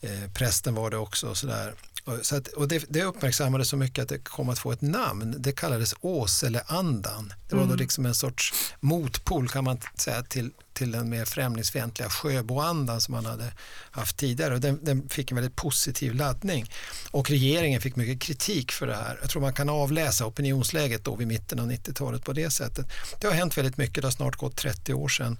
[0.00, 1.74] eh, prästen var det också och sådär.
[2.22, 5.34] Så att, och det, det uppmärksammades så mycket att det kom att få ett namn.
[5.38, 7.32] Det kallades Åseleandan.
[7.48, 7.78] Det var då Mm.
[7.78, 13.26] liksom en sorts motpol kan man säga till, till den mer främlingsfientliga Sjöboandan som man
[13.26, 13.52] hade
[13.90, 14.54] haft tidigare.
[14.54, 16.70] Och den, den fick en väldigt positiv laddning.
[17.10, 19.18] Och regeringen fick mycket kritik för det här.
[19.20, 22.86] Jag tror man kan avläsa opinionsläget då vid mitten av 90-talet på det sättet.
[23.20, 24.02] Det har hänt väldigt mycket.
[24.02, 25.38] Det har snart gått 30 år sedan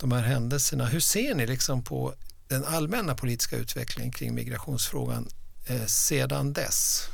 [0.00, 0.86] de här händelserna.
[0.86, 2.14] Hur ser ni liksom på
[2.48, 5.28] den allmänna politiska utvecklingen kring migrationsfrågan
[5.68, 7.08] eh, sedan dess?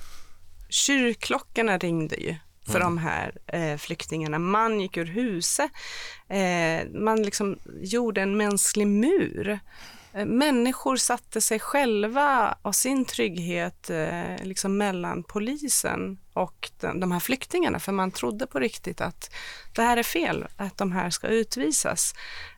[0.69, 2.35] Kyrkklockorna ringde ju
[2.67, 2.83] för Mm.
[2.83, 4.39] de här eh, flyktingarna.
[4.39, 5.71] Man gick ur huset.
[6.29, 9.59] Eh, man liksom gjorde en mänsklig mur.
[10.15, 17.13] Eh, människor satte sig själva och sin trygghet eh, liksom mellan polisen och de, de
[17.13, 19.31] här flyktingarna, för man trodde på riktigt att
[19.75, 22.15] det här är fel, att de här ska utvisas.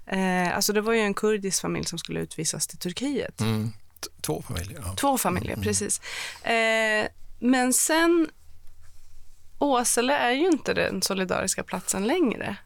[0.07, 3.41] Eh, alltså det var ju en kurdisk familj som skulle utvisas till Turkiet.
[3.41, 3.73] Mm.
[4.21, 4.83] Två familjer.
[4.87, 4.95] Ja.
[4.97, 5.64] Två familjer, Mm.
[5.64, 6.01] precis.
[6.42, 7.07] Eh,
[7.38, 8.29] men sen,
[9.59, 12.57] Åsele är ju inte den solidariska platsen längre.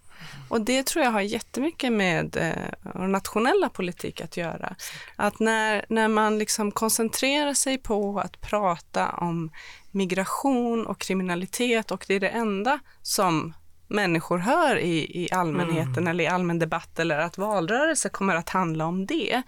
[0.48, 4.74] Och det tror jag har jättemycket med eh, nationella politik att göra.
[5.16, 9.50] Att när, när man liksom koncentrerar sig på att prata om
[9.90, 13.54] migration och kriminalitet och det är det enda som
[13.90, 16.06] människor hör i, i allmänheten Mm.
[16.06, 19.42] eller i allmän debatt eller att valrörelse kommer att handla om det,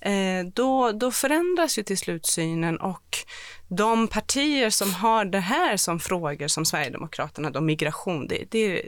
[0.00, 3.18] eh, då, då förändras ju till slut synen och
[3.68, 8.82] de partier som har det här som frågor som Sverigedemokraterna, då migration, det, det,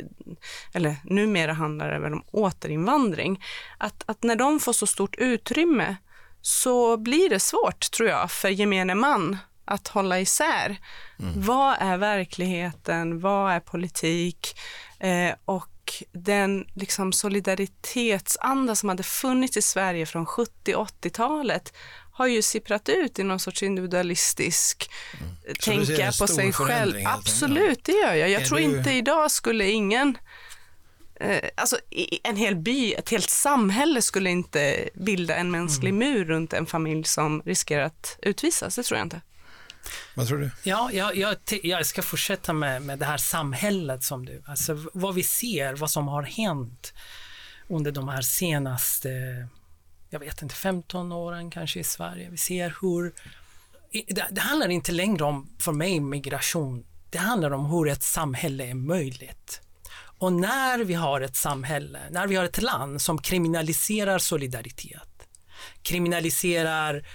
[0.74, 3.44] eller numera handlar det väl om återinvandring,
[3.78, 5.96] att, att när de får så stort utrymme
[6.42, 10.76] så blir det svårt, tror jag, för gemene man att hålla isär.
[11.36, 13.20] Vad är verkligheten?
[13.20, 14.54] Vad är politik?
[15.00, 15.66] Eh, och
[16.12, 21.72] den liksom solidaritetsanda som hade funnits i Sverige från 70 80-talet
[22.12, 26.94] har ju sipprat ut i någon sorts individualistisk eh, du ser tänka på sig själv.
[27.06, 28.30] Absolut, det gör jag.
[28.30, 30.18] Jag Är tror du- inte idag skulle ingen
[31.20, 31.76] Eh, alltså
[32.22, 37.04] en hel by, ett helt samhälle skulle inte bilda en mänsklig mur runt en familj
[37.04, 38.76] som riskerar att utvisas.
[38.76, 39.20] Det tror jag inte.
[40.14, 40.50] Vad tror du?
[40.62, 45.14] Ja, jag, jag, jag ska fortsätta med, med det här samhället som du, alltså vad
[45.14, 46.92] vi ser, vad som har hänt
[47.68, 49.08] under de här senaste,
[50.10, 52.30] jag vet inte, 15 åren kanske i Sverige.
[52.30, 53.12] Vi ser hur,
[54.08, 56.84] det, det handlar inte längre om, för mig, migration.
[57.10, 59.60] Det handlar om hur ett samhälle är möjligt.
[60.18, 65.28] Och när vi har ett samhälle, när vi har ett land som kriminaliserar solidaritet,
[65.82, 67.06] kriminaliserar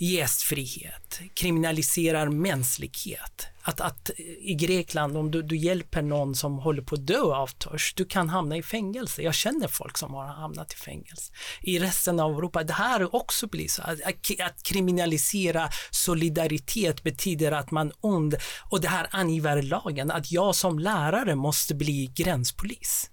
[0.00, 3.46] gästfrihet, kriminaliserar mänsklighet.
[3.62, 4.10] Att, att
[4.40, 8.04] i Grekland, om du, du hjälper någon som håller på att dö av törst, du
[8.04, 9.22] kan hamna i fängelse.
[9.22, 11.32] Jag känner folk som har hamnat i fängelse.
[11.62, 13.82] I resten av Europa, det här också blir så.
[13.82, 18.36] Att, att, att kriminalisera solidaritet betyder att man ond,
[18.70, 23.10] och det här angivarlagen, att jag som lärare måste bli gränspolis.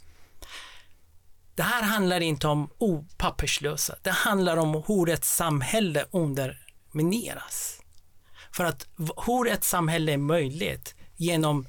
[1.56, 3.96] Det här handlar inte om opapperslösa.
[4.02, 6.67] Det handlar om hur ett samhälle under
[6.98, 7.82] undermineras.
[8.52, 8.88] För att
[9.26, 11.68] hur ett samhälle är möjligt genom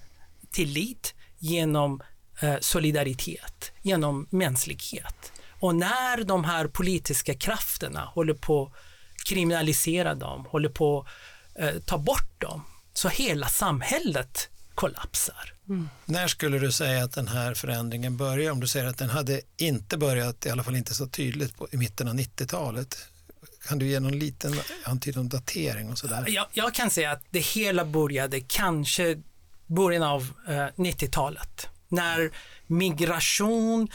[0.51, 2.03] tillit, genom
[2.41, 5.33] eh, solidaritet, genom mänsklighet.
[5.61, 11.07] Och när de här politiska krafterna håller på att kriminalisera dem, håller på att
[11.61, 12.63] eh, ta bort dem,
[12.93, 15.55] så hela samhället kollapsar.
[15.69, 15.89] Mm.
[16.05, 18.53] När skulle du säga att den här förändringen börjar?
[18.53, 21.69] Om du säger att den hade inte börjat, i alla fall inte så tydligt, på,
[21.73, 23.09] i mitten av 90-talet.
[23.69, 24.55] Kan du ge någon liten
[24.85, 26.25] antydan om datering och sådär?
[26.29, 29.17] Jag, jag kan säga att det hela började kanske
[29.67, 32.31] början av eh, 90-talet när
[32.67, 33.89] migration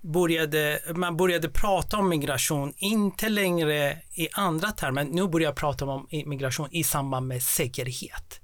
[0.00, 5.84] började, man började prata om migration, inte längre i andra termer, nu börjar jag prata
[5.84, 8.40] om migration i samband med säkerhet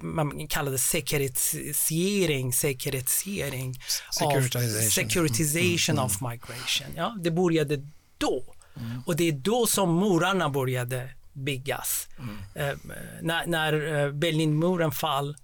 [0.00, 3.76] man kallade säkerhetsering securitization,
[4.20, 4.52] of,
[4.92, 6.86] securitization mm, mm, of migration.
[6.96, 8.54] Ja, det började då.
[8.76, 9.02] Mm.
[9.06, 12.08] Och det är då som murarna började byggas.
[12.18, 12.38] Mm.
[12.54, 12.78] Eh,
[13.22, 15.36] när, när eh, Berlinmuren fall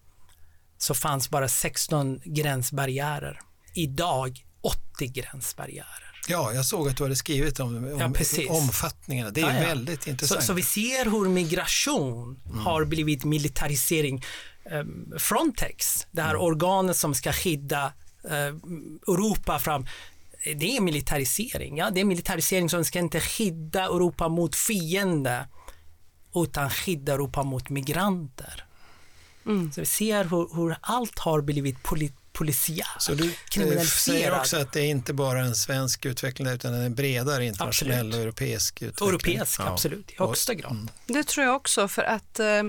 [0.79, 3.41] så fanns bara 16 gränsbarriärer.
[3.75, 6.09] Idag 80 gränsbarriärer.
[6.29, 9.33] Ja, jag såg att du hade skrivit om, om ja, omfattningen.
[9.33, 9.69] Det är ja, ja.
[9.69, 10.41] väldigt intressant.
[10.41, 12.59] Så, så, vi ser hur migration mm.
[12.59, 14.25] har blivit militarisering.
[14.71, 16.43] Um, Frontex, det här mm.
[16.43, 17.93] organet som ska skydda
[18.25, 18.33] uh,
[19.09, 19.87] Europa fram
[20.45, 21.77] det är militarisering.
[21.77, 21.91] Ja?
[21.91, 25.49] Det är militarisering som ska inte skydda Europa mot fiende
[26.35, 28.65] utan skydda Europa mot migranter.
[29.47, 29.73] Mm.
[29.73, 34.57] Så vi ser hur, hur allt har blivit polit polisiär, Så du eh, säger också
[34.57, 38.15] att det är inte bara en svensk utveckling utan en bredare internationell absolut.
[38.15, 39.09] och europeisk utveckling?
[39.09, 39.73] Europeisk, ja.
[39.73, 40.73] absolut, i högsta grad.
[40.73, 40.89] Mm.
[41.07, 42.63] Det tror jag också för att eh,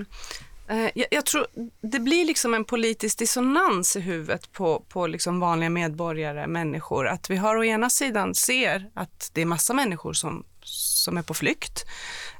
[0.70, 1.46] Eh, jag, jag, tror
[1.80, 7.08] det blir liksom en politisk dissonans i huvudet på, på liksom vanliga medborgare, människor.
[7.08, 11.22] Att vi har å ena sidan ser att det är massa människor som, som är
[11.22, 11.84] på flykt.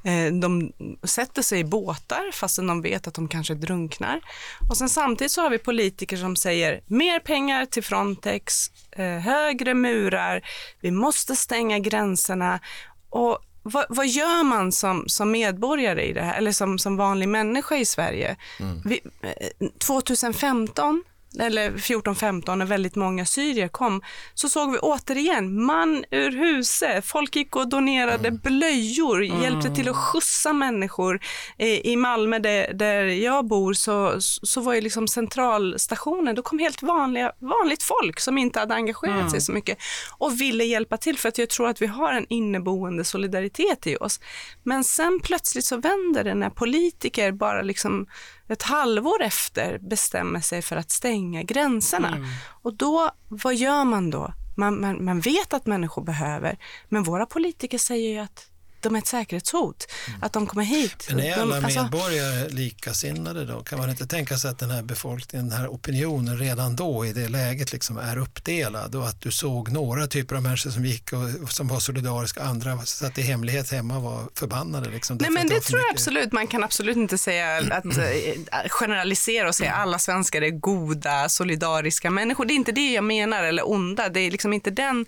[0.05, 4.21] Eh, de sätter sig i båtar fastän de vet att de kanske drunknar.
[4.71, 9.75] Och sen samtidigt så har vi politiker som säger mer pengar till Frontex, eh, högre
[9.75, 10.43] murar,
[10.81, 12.61] vi måste stänga gränserna.
[13.11, 17.29] Och vad, vad, gör man som, som medborgare i det här, eller som, som vanlig
[17.29, 18.37] människa i Sverige?
[18.61, 18.83] Mm.
[18.85, 19.01] Vi,
[19.79, 24.03] 2015 eh, eller 14-15 när väldigt många syrier kom,
[24.35, 27.07] så såg vi återigen man ur huset.
[27.07, 28.41] Folk gick och donerade mm.
[28.45, 29.43] blöjor, mm.
[29.43, 31.21] hjälpte till att skjutsa människor.
[31.59, 36.83] I, Malmö där, där jag bor så, så var ju liksom centralstationen, då kom helt
[36.83, 39.31] vanliga, vanligt folk som inte hade engagerat mm.
[39.31, 39.79] sig så mycket
[40.19, 43.97] och ville hjälpa till för att jag tror att vi har en inneboende solidaritet i
[43.97, 44.21] oss.
[44.63, 48.07] Men sen plötsligt så vänder det när politiker bara liksom
[48.53, 52.09] ett halvår efter bestämmer sig för att stänga gränserna.
[52.09, 52.29] Mm.
[52.63, 54.33] Och då, vad gör man då?
[54.57, 56.59] Man, man, man vet att människor behöver,
[56.89, 58.50] men våra politiker säger ju att
[58.83, 60.23] de är ett säkerhetshot, mm.
[60.23, 61.07] att de kommer hit.
[61.09, 61.83] Men är alla de, alltså...
[61.83, 63.61] medborgare likasinnade då?
[63.61, 67.13] Kan man inte tänka sig att den här befolkningen, den här opinionen redan då i
[67.13, 71.13] det läget liksom är uppdelad och att du såg några typer av människor som gick
[71.13, 74.91] och som var solidariska, andra satt i hemlighet hemma och var förbannade?
[74.91, 75.87] Liksom, Nej men det, det tror mycket...
[75.89, 80.51] jag absolut, man kan absolut inte säga att äh, generalisera och säga alla svenskar är
[80.51, 82.45] goda, solidariska människor.
[82.45, 85.07] Det är inte det jag menar, eller onda, det är liksom inte den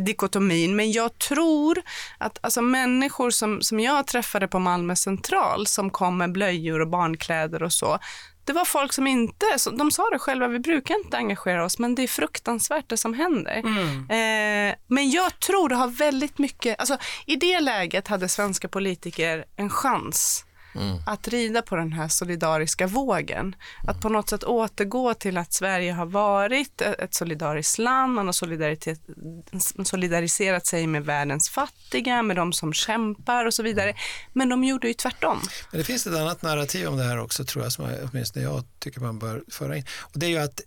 [0.00, 1.82] dikotomin, men jag tror
[2.18, 6.80] att alltså, människor människor som, som jag träffade på Malmö central som kom med blöjor
[6.80, 7.98] och barnkläder och så.
[8.44, 9.46] Det var folk som inte,
[9.78, 13.14] de sa det själva, vi brukar inte engagera oss men det är fruktansvärt det som
[13.14, 13.62] händer.
[13.64, 14.10] Mm.
[14.10, 16.96] Eh, men jag tror det har väldigt mycket, alltså
[17.26, 20.44] i det läget hade svenska politiker en chans
[20.74, 20.98] Mm.
[21.06, 23.56] Att rida på den här solidariska vågen.
[23.86, 28.14] Att på något sätt återgå till att Sverige har varit ett solidariskt land.
[28.14, 33.94] Man har solidariserat sig med världens fattiga, med de som kämpar och så vidare.
[34.32, 35.40] Men de gjorde ju tvärtom.
[35.70, 38.44] Men det finns ett annat narrativ om det här också tror jag, som jag, åtminstone
[38.44, 39.84] jag tycker man bör föra in.
[40.00, 40.60] Och det är ju att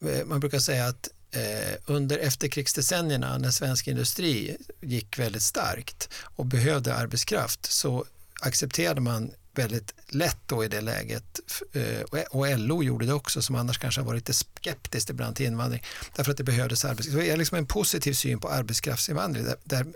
[0.00, 6.46] eh, man brukar säga att eh, under efterkrigsdecennierna när svensk industri gick väldigt starkt och
[6.46, 8.04] behövde arbetskraft så
[8.40, 11.40] accepterade man väldigt lätt då i det läget
[11.72, 15.46] eh, och LO gjorde det också som annars kanske har varit lite skeptiskt ibland till
[15.46, 15.82] invandring
[16.16, 17.18] därför att det behövdes arbetskraft.
[17.18, 19.86] Det är liksom en positiv syn på arbetskraftsinvandring där, där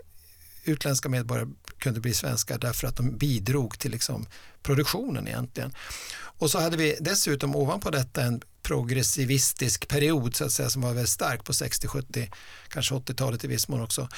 [0.63, 4.25] utländska medborgare kunde bli svenskar därför att de bidrog till liksom
[4.61, 5.73] produktionen egentligen.
[6.11, 10.93] Och så hade vi dessutom ovanpå detta en progressivistisk period så att säga, som var
[10.93, 12.31] väldigt stark på 60, 70,
[12.69, 14.09] kanske 80-talet i viss mån också.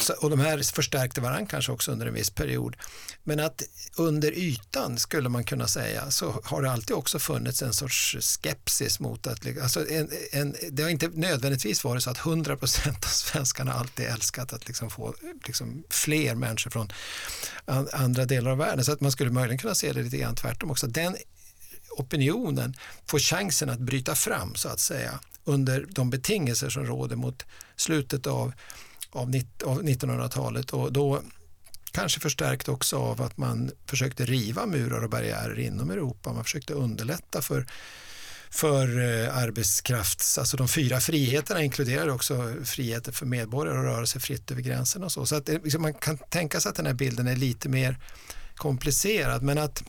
[0.00, 2.76] Så, och de här förstärkte varandra kanske också under en viss period.
[3.22, 3.62] Men att
[3.96, 9.00] under ytan skulle man kunna säga så har det alltid också funnits en sorts skepsis
[9.00, 13.08] mot att, alltså en, en, det har inte nödvändigtvis varit så att 100 procent av
[13.08, 15.14] svenskarna alltid älskat att liksom få
[15.46, 16.92] liksom fler människor från
[17.92, 18.84] andra delar av världen.
[18.84, 20.86] Så att man skulle möjligen kunna se det lite grann tvärtom också.
[20.86, 21.16] Den
[21.98, 22.74] opinionen
[23.06, 28.26] får chansen att bryta fram så att säga under de betingelser som råder mot slutet
[28.26, 28.52] av
[29.12, 31.22] av 1900-talet och då
[31.92, 36.32] kanske förstärkt också av att man försökte riva murar och barriärer inom Europa.
[36.32, 37.66] Man försökte underlätta för
[38.50, 44.20] för eh, arbetskrafts, alltså de fyra friheterna inkluderar också friheter för medborgare att röra sig
[44.20, 45.26] fritt över gränserna och så.
[45.26, 47.98] Så att det, liksom, man kan tänka sig att den här bilden är lite mer
[48.56, 49.82] komplicerad men att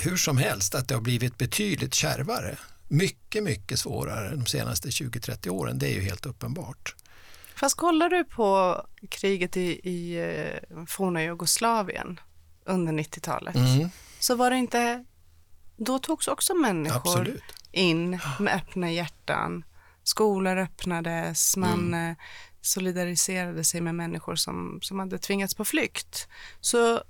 [0.00, 2.56] hur som helst att det har blivit betydligt kärvare.
[2.88, 6.94] Mycket, mycket svårare de senaste 20-30 åren, det är ju helt uppenbart.
[7.54, 8.80] Fast kollar du på
[9.10, 12.20] kriget i, i eh, forna Jugoslavien
[12.64, 13.88] under 90-talet mm.
[14.18, 15.04] så var det inte,
[15.76, 17.42] då togs också människor Absolut.
[17.72, 19.64] in med öppna hjärtan.
[20.02, 22.16] Skolor öppnades, man mm.
[22.62, 26.28] Solidariserade sig med människor som, som hade tvingats på flykt.
[26.60, 27.02] Så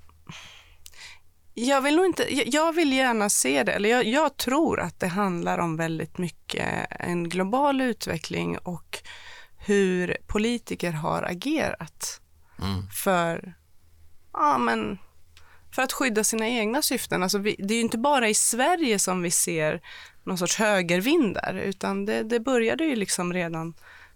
[1.66, 5.06] jag vill nog inte, jag vill gärna se det, eller jag, jag, tror att det
[5.06, 8.98] handlar om väldigt mycket en global utveckling och
[9.58, 12.20] hur politiker har agerat
[12.62, 12.90] mm.
[12.90, 13.54] för,
[14.32, 14.98] ja, men,
[15.74, 17.22] för att skydda sina egna syften.
[17.22, 19.80] Alltså vi, det är ju inte bara i Sverige som vi ser
[20.24, 23.74] någon sorts högervindar, utan det, det började ju liksom redan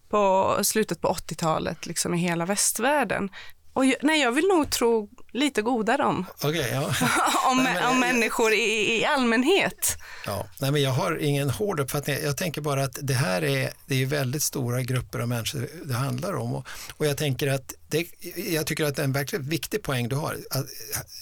[0.09, 3.31] på slutet på 80-talet liksom i hela västvärlden.
[3.75, 6.83] Och jag, nej, jag vill nog tro lite godare om, okay, ja.
[7.51, 9.97] om, nej, men, om människor i, i, allmänhet.
[10.27, 12.17] Ja, nej, men jag har ingen hård uppfattning.
[12.23, 15.95] Jag tänker bara att det här är, det är väldigt stora grupper av människor det
[15.95, 16.55] handlar om.
[16.55, 16.67] Och,
[16.97, 18.07] och jag tänker att det,
[18.37, 20.67] jag tycker att det är en verkligt viktig poäng du har, att,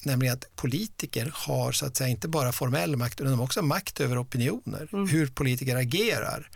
[0.02, 3.62] nämligen att politiker har så att säga inte bara formell makt utan de har också
[3.62, 5.08] makt över opinioner, mm.
[5.08, 6.48] hur politiker agerar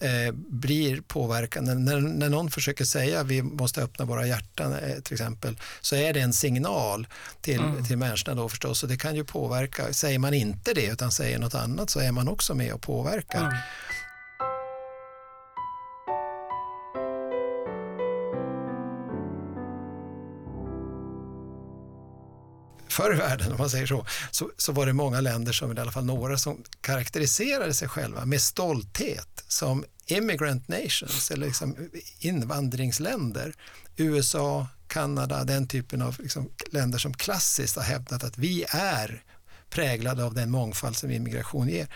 [0.00, 1.74] eh, blir påverkande.
[1.74, 6.12] När, när någon försöker säga vi måste öppna våra hjärtan eh, till exempel så är
[6.12, 7.06] det en signal
[7.40, 7.84] till, mm.
[7.84, 9.92] till människorna då förstås och det kan ju påverka.
[9.92, 13.40] Säger man inte det utan säger något annat så är man också med och påverkar.
[13.40, 13.54] Mm.
[22.90, 25.80] Förr i världen, om man säger så, så, så var det många länder, som i
[25.80, 31.76] alla fall några, som karaktäriserade sig själva med stolthet som immigrant nations, eller liksom
[32.18, 33.54] invandringsländer.
[33.96, 39.22] USA, Kanada, den typen av liksom länder som klassiskt har hävdat att vi är
[39.70, 41.86] präglade av den mångfald som immigration ger.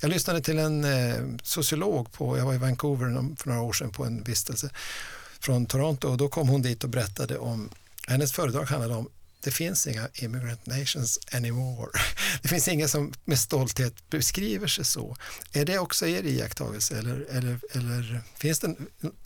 [0.00, 3.90] Jag lyssnade till en eh, sociolog på, jag var i Vancouver för några år sedan
[3.90, 4.70] på en vistelse
[5.40, 7.70] från Toronto och då kom hon dit och berättade om
[8.06, 9.08] hennes föredrag handlade om
[9.46, 11.90] det finns inga immigrant nations anymore.
[12.42, 15.16] Det finns ingen som med stolthet beskriver sig så.
[15.52, 18.74] Är det också er iakttagelse eller, eller, eller finns det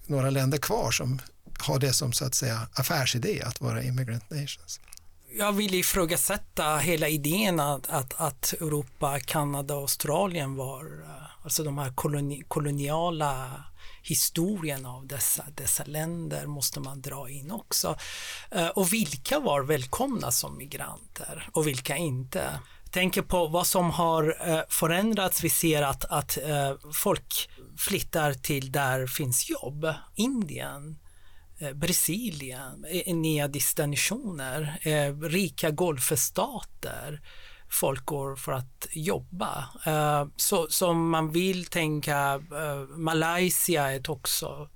[0.07, 1.21] några länder kvar som
[1.59, 4.81] har det som så att säga affärsidé att vara immigrant nations?
[5.33, 11.65] Jag vill ifrågasätta hela idén att, att, att Europa, Kanada och Australien var, eh, alltså
[11.65, 13.65] de här koloni, koloniala
[14.03, 17.97] historien av dessa, dessa länder måste man dra in också.
[18.51, 22.61] Eh, och vilka var välkomna som migranter och vilka inte?
[22.91, 25.45] tänker på vad som har eh, förändrats.
[25.45, 26.39] Vi ser att, att
[26.93, 29.95] folk flyttar till där finns jobb.
[30.15, 30.99] Indien,
[31.75, 34.79] Brasilien, nya destinationer,
[35.29, 37.21] rika golfstater
[37.71, 39.65] folk går för att jobba.
[40.37, 42.43] Så, så man vill tänka,
[42.97, 44.69] Malaysia är också,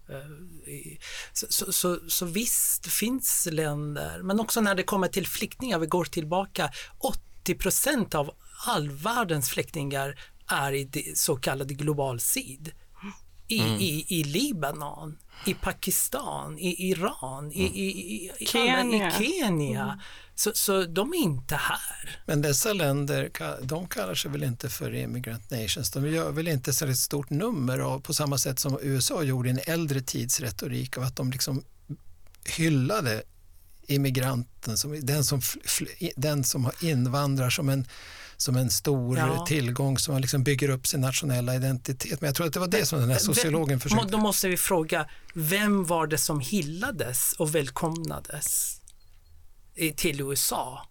[1.32, 6.04] så, så, så visst finns länder, men också när det kommer till flyktingar, vi går
[6.04, 8.30] tillbaka, 80 procent av
[8.66, 12.72] all världens flyktingar är i så kallad global syd.
[13.48, 13.80] I, mm.
[13.80, 19.08] i, i Libanon, i Pakistan, i Iran, i, i, i, Kenya.
[19.08, 19.82] i Kenya.
[19.82, 19.98] Mm.
[20.34, 22.22] Så, så de är inte här.
[22.26, 23.30] Men dessa länder,
[23.62, 25.90] de kallar sig väl inte för immigrant nations?
[25.90, 29.48] De gör väl inte så ett stort nummer av, på samma sätt som USA gjorde
[29.48, 31.64] i en äldre tids retorik av att de liksom
[32.44, 33.22] hyllade
[33.86, 35.40] immigranten, som, den, som,
[36.16, 37.86] den som invandrar som en
[38.36, 39.46] som en stor ja.
[39.46, 42.20] tillgång som man liksom bygger upp sin nationella identitet.
[42.20, 44.06] Men jag tror att det var det som den här sociologen försökte.
[44.06, 48.80] Då måste vi fråga, vem var det som hyllades och välkomnades
[49.96, 50.86] till USA?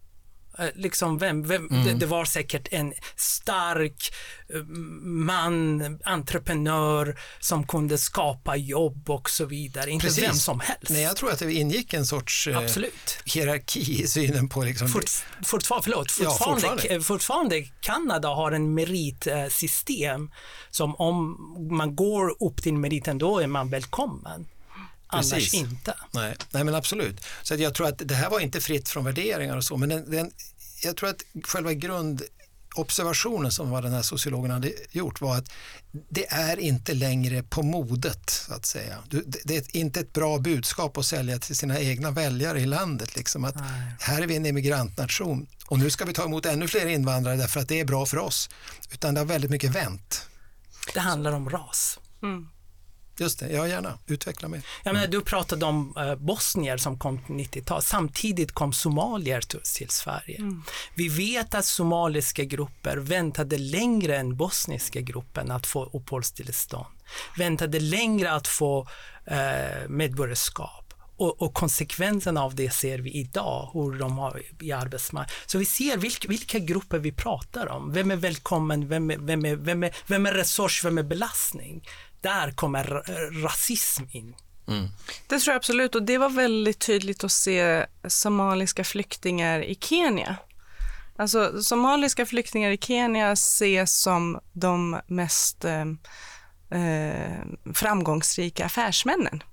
[0.60, 1.86] Eh, liksom vem, vem mm.
[1.86, 4.14] det, det, var säkert en stark
[4.54, 4.64] eh,
[5.04, 9.90] man, entreprenör som kunde skapa jobb och så vidare.
[9.92, 10.24] Inte Precis.
[10.24, 10.90] vem som helst.
[10.90, 12.62] Nej, jag tror att det ingick en sorts eh,
[13.26, 14.64] hierarki i synen på...
[14.64, 14.88] Liksom...
[14.88, 15.10] Fort,
[15.44, 17.04] fortfar, förlåt, fortfarande, ja, fortfarande.
[17.04, 20.32] fortfarande Kanada har en meritsystem
[20.70, 21.38] som om
[21.72, 24.46] man går upp till meriten då är man välkommen.
[25.14, 25.34] Precis.
[25.34, 25.94] Annars inte.
[26.12, 27.22] Nej, nej men absolut.
[27.44, 30.12] Så jag tror att det här var inte fritt från värderingar och så, men den,
[30.12, 30.32] den,
[30.84, 32.22] jag tror att själva grund
[32.76, 35.52] observationen som var den här sociologen hade gjort var att
[36.10, 38.98] det är inte längre på modet, så att säga.
[39.44, 43.44] Det är inte ett bra budskap att sälja till sina egna väljare i landet, liksom
[43.44, 43.92] att Nej.
[44.00, 47.60] här är vi en emigrantnation och nu ska vi ta emot ännu fler invandrare därför
[47.60, 48.50] att det är bra för oss.
[48.92, 50.28] Utan det har väldigt mycket vänt.
[50.94, 52.00] Det handlar om ras.
[52.24, 52.48] Mm.
[53.18, 53.98] Just det, ja gärna.
[54.08, 54.62] Utveckla mer.
[54.84, 57.84] Jag menar, du pratade om uh, bosnier som kom på 90-talet.
[57.84, 60.38] Samtidigt kom somalier till, till Sverige.
[60.38, 60.64] Mm.
[60.96, 66.86] Vi vet att somaliska grupper väntade längre än bosniska gruppen att få uppehållstillstånd.
[67.38, 68.88] Väntade längre att få
[69.32, 70.80] uh, medborgarskap.
[71.18, 75.36] Och, och konsekvenserna av det ser vi idag, hur de har i arbetsmarknaden.
[75.46, 77.94] Så vi ser vilka, vilka grupper vi pratar om.
[77.94, 81.84] Vem är välkommen, vem är, vem är, vem är, vem är resurs, vem är belastning?
[82.24, 83.04] Där kommer
[83.44, 84.36] rasism in.
[84.68, 84.88] Mm.
[85.28, 90.38] Det tror jag absolut och det var väldigt tydligt att se somaliska flyktingar i Kenya.
[91.16, 95.86] Alltså somaliska flyktingar i Kenya ses som de mest eh,
[96.82, 97.42] eh,
[97.74, 99.44] framgångsrika affärsmännen.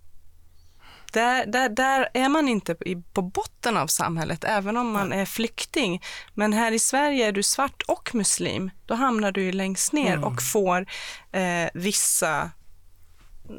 [1.13, 2.77] Där, där, där är man inte
[3.13, 6.03] på botten av samhället, även om man är flykting.
[6.35, 10.13] Men här i Sverige är du svart och muslim, då hamnar du ju längst ner
[10.13, 10.25] mm.
[10.25, 10.87] och får
[11.33, 12.51] eh, vissa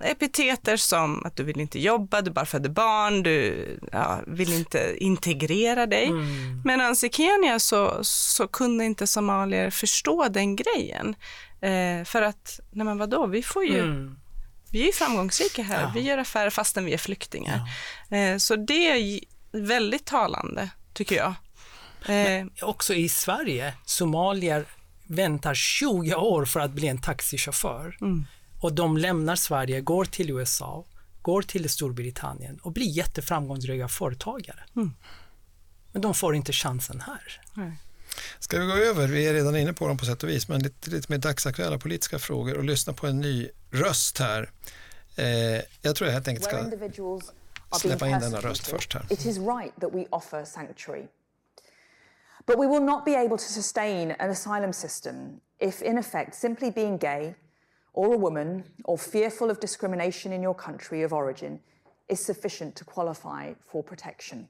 [0.04, 4.96] epiteter som att du vill inte jobba, du bara föder barn, du ja, vill inte
[4.98, 6.06] integrera dig.
[6.06, 6.62] Mm.
[6.66, 11.16] Medan i Kenya så, så kunde inte somalier förstå den grejen.
[11.62, 14.16] Eh, för att, nej men vadå, vi får ju mm.
[14.72, 15.92] Vi är ju framgångsrika här, ja.
[15.96, 17.62] vi gör affärer fastän vi är flyktingar.
[18.10, 18.18] Ja.
[18.18, 19.20] Eh, så det är
[19.52, 21.34] väldigt talande, tycker jag.
[22.08, 24.66] Eh, också i Sverige, somalier
[25.08, 27.98] väntar 20 år för att bli en taxichaufför.
[28.02, 28.26] Mm.
[28.62, 30.86] Och de lämnar Sverige, går till USA,
[31.22, 34.64] går till Storbritannien och blir jätteframgångsrika företagare.
[34.76, 34.94] Mm.
[35.92, 37.42] Men de får inte chansen här.
[37.54, 37.72] Nej.
[38.40, 40.64] Ska vi gå över, vi är redan inne på dem på sätt och vis, men
[40.64, 44.52] lite, lite mer dagsaktuella politiska frågor och lyssna på en ny röst här.
[45.16, 45.26] Eh,
[45.82, 46.66] jag tror jag helt enkelt ska
[47.80, 49.06] släppa in denna röst först här.
[49.10, 51.08] It is right that we offer sanctuary.
[52.48, 55.16] But we will not be able to sustain an asylum system
[55.60, 57.34] if in effect simply being gay
[57.94, 61.60] or a woman or fearful of discrimination in your country of origin
[62.08, 64.48] is sufficient to qualify for protection.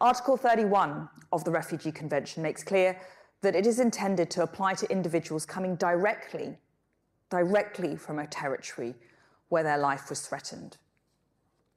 [0.00, 2.98] Article 31 of the Refugee Convention makes clear
[3.42, 6.56] that it is intended to apply to individuals coming directly,
[7.28, 8.94] directly from a territory
[9.48, 10.76] where their life was threatened.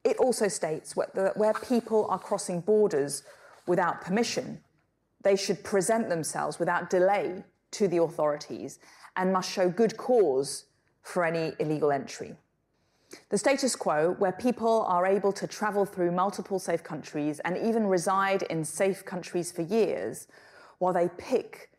[0.03, 3.23] It also states that where people are crossing borders
[3.65, 4.61] without permission,
[5.23, 7.43] they should present themselves without delay
[7.73, 8.79] to the authorities
[9.15, 10.65] and must show good cause
[11.01, 12.35] for any illegal entry.
[13.29, 17.85] The status quo, where people are able to travel through multiple safe countries and even
[17.87, 20.27] reside in safe countries for years
[20.79, 21.69] while they pick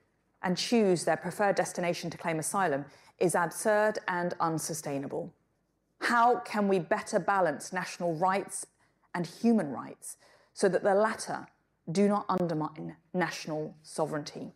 [0.42, 2.84] and choose their preferred destination to claim asylum,
[3.18, 5.32] is absurd and unsustainable.
[6.01, 8.66] How can we better balance national rights
[9.14, 10.16] and human rights
[10.53, 11.47] so that the latter
[11.90, 14.53] do not undermine national sovereignty?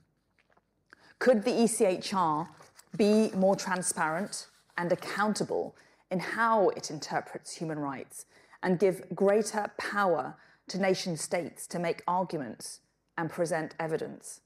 [1.19, 2.49] Could the ECHR
[2.97, 4.47] be more transparent
[4.77, 5.77] and accountable
[6.11, 8.27] in how it interprets human rights
[8.63, 10.37] and give greater power
[10.69, 12.81] to nation states to make arguments
[13.17, 14.41] and present evidence?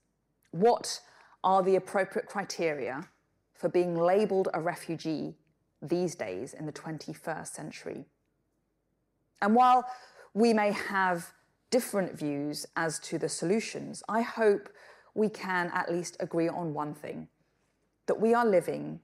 [0.50, 1.00] What
[1.44, 3.08] are the appropriate criteria
[3.54, 5.34] for being labelled a refugee
[5.82, 8.06] these days in the 21st century?
[9.40, 9.84] And while
[10.34, 11.32] we may have
[11.70, 14.68] different views as to the solutions, I hope
[15.14, 17.28] we can at least agree on one thing
[18.06, 19.00] that we are living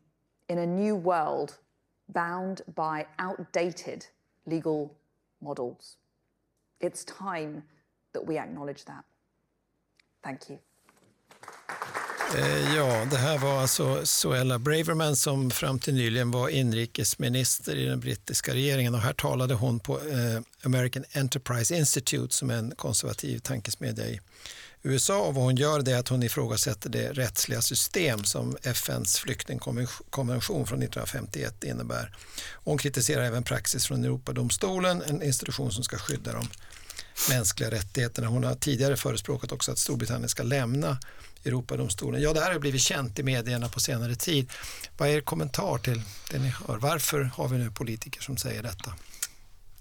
[0.48, 1.58] in a new world
[2.08, 4.06] bound by outdated
[4.46, 4.94] legal
[5.40, 5.96] models.
[6.80, 7.62] It's time
[8.12, 9.04] that we acknowledge that.
[10.22, 10.58] Thank you.
[12.36, 17.84] Eh, ja, det här var alltså Suella Braverman som fram till nyligen var inrikesminister i
[17.84, 22.74] den brittiska regeringen och här talade hon på eh, American Enterprise Institute som är en
[22.76, 24.20] konservativ tankesmedja i
[24.82, 30.66] USA och vad hon gör är att hon ifrågasätter det rättsliga system som FNs flyktingkonvention
[30.66, 32.16] från 1951 innebär.
[32.52, 36.48] Hon kritiserar även praxis från Europadomstolen, en institution som ska skydda de
[37.30, 38.28] mänskliga rättigheterna.
[38.28, 40.98] Hon har tidigare förespråkat också att Storbritannien ska lämna
[41.44, 42.22] Europadomstolen.
[42.22, 44.50] Ja, det här har blivit känt i medierna på senare tid.
[44.96, 46.78] Vad är er kommentar till det ni hör?
[46.78, 48.94] Varför har vi nu politiker som säger detta?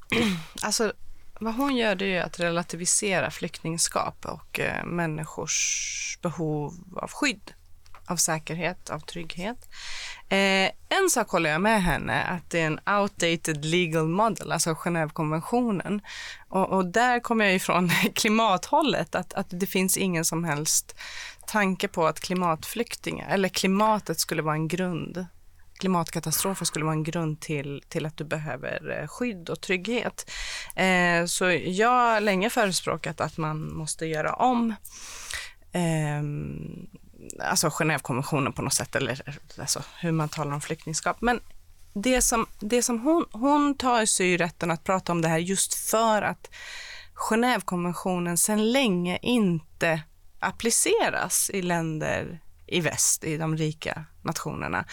[0.62, 0.94] Alltså,
[1.40, 7.54] vad hon gör det är att relativisera flyktingskap och eh, människors behov av skydd.
[8.10, 9.70] av säkerhet, av trygghet.
[10.30, 14.74] Eh, en sak håller jag med henne, att det är en outdated legal model, alltså
[14.74, 16.02] Genèvekonventionen.
[16.50, 20.96] Och, och där kommer jag ifrån klimathållet, att, att det finns ingen som helst
[21.48, 25.26] tanke på att klimatflyktingar, eller klimatet skulle vara en grund
[25.80, 30.32] klimatkatastrofer skulle vara en grund till, till att du behöver eh, skydd och trygghet.
[30.76, 34.76] Eh, så jag har länge förespråkat att man måste göra om
[35.72, 36.22] eh,
[37.40, 39.22] alltså Genèvekonventionen på något sätt, eller
[39.60, 41.18] alltså hur man talar om flyktingskap.
[41.22, 41.40] Men
[41.94, 45.38] det som, det som hon, hon tar sig ju rätten att prata om det här
[45.38, 46.50] just för att
[47.14, 50.02] Genèvekonventionen sedan länge inte
[50.40, 54.86] appliceras i länder i väst, i de rika nationerna.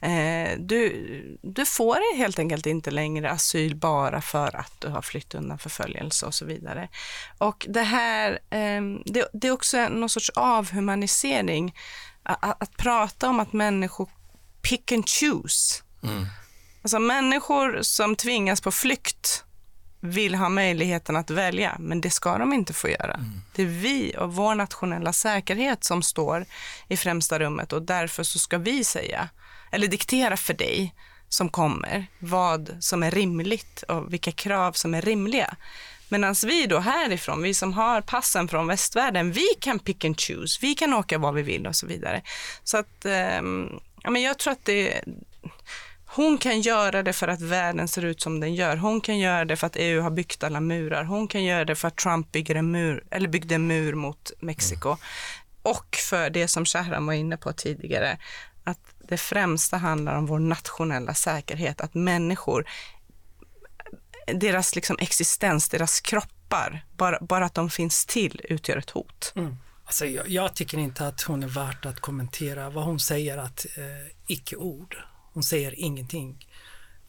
[0.00, 5.34] Eh, du, du får helt enkelt inte längre asyl bara för att du har flytt
[5.34, 6.88] undan förföljelse och så vidare.
[7.38, 11.74] Och det här, eh, det, det, är också någon sorts avhumanisering,
[12.22, 14.08] att, att, prata om att människor
[14.62, 15.82] pick and choose.
[16.02, 16.26] Mm.
[16.82, 19.44] Alltså människor som tvingas på flykt
[20.04, 23.14] vill ha möjligheten att välja, men det ska de inte få göra.
[23.14, 23.40] Mm.
[23.54, 26.46] Det är vi och vår nationella säkerhet som står
[26.88, 29.28] i främsta rummet och därför så ska vi säga,
[29.70, 30.94] eller diktera för dig
[31.28, 35.54] som kommer, vad som är rimligt och vilka krav som är rimliga.
[36.08, 40.58] Medan vi då härifrån, vi som har passen från västvärlden, vi kan pick and choose,
[40.62, 42.22] vi kan åka var vi vill och så vidare.
[42.64, 43.40] Så att, eh,
[44.02, 45.04] ja, men jag tror att det
[46.14, 48.76] hon kan göra det för att världen ser ut som den gör.
[48.76, 51.04] Hon kan göra det för att EU har byggt alla murar.
[51.04, 54.32] Hon kan göra det för att Trump bygger en mur, eller byggde en mur mot
[54.40, 54.88] Mexiko.
[54.88, 54.98] Mm.
[55.62, 58.18] Och för det som Shahram var inne på tidigare,
[58.64, 61.80] att det främsta handlar om vår nationella säkerhet.
[61.80, 62.68] Att människor,
[64.26, 69.32] deras liksom existens, deras kroppar, bara, bara att de finns till utgör ett hot.
[69.36, 69.56] Mm.
[69.84, 73.66] Alltså jag, jag, tycker inte att hon är värt att kommentera vad hon säger att
[73.76, 74.96] eh, icke-ord
[75.32, 76.46] hon säger ingenting.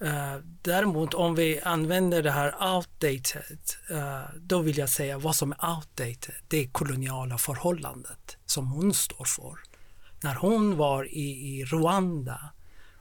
[0.02, 3.60] Uh, däremot om vi använder det här outdated,
[3.92, 8.94] uh, då vill jag säga vad som är outdated, det är koloniala förhållandet som hon
[8.94, 9.60] står för.
[10.22, 12.54] När hon var i, i Rwanda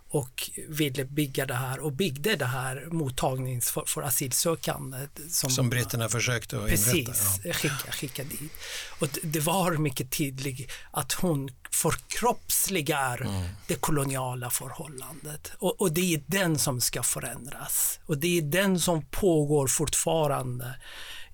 [0.09, 4.99] och ville bygga det här och byggde det här mottagnings för, för asylsökande.
[5.29, 7.13] Som, som britterna försökte att precis, inrätta.
[7.43, 8.53] Precis, skicka, skicka dit.
[9.01, 11.51] Och det var mycket tydligt att hon
[11.83, 13.43] förkroppsligar mm.
[13.67, 15.53] det koloniala förhållandet.
[15.59, 18.01] Och, och, det är den som ska förändras.
[18.07, 20.75] Och det är den som pågår fortfarande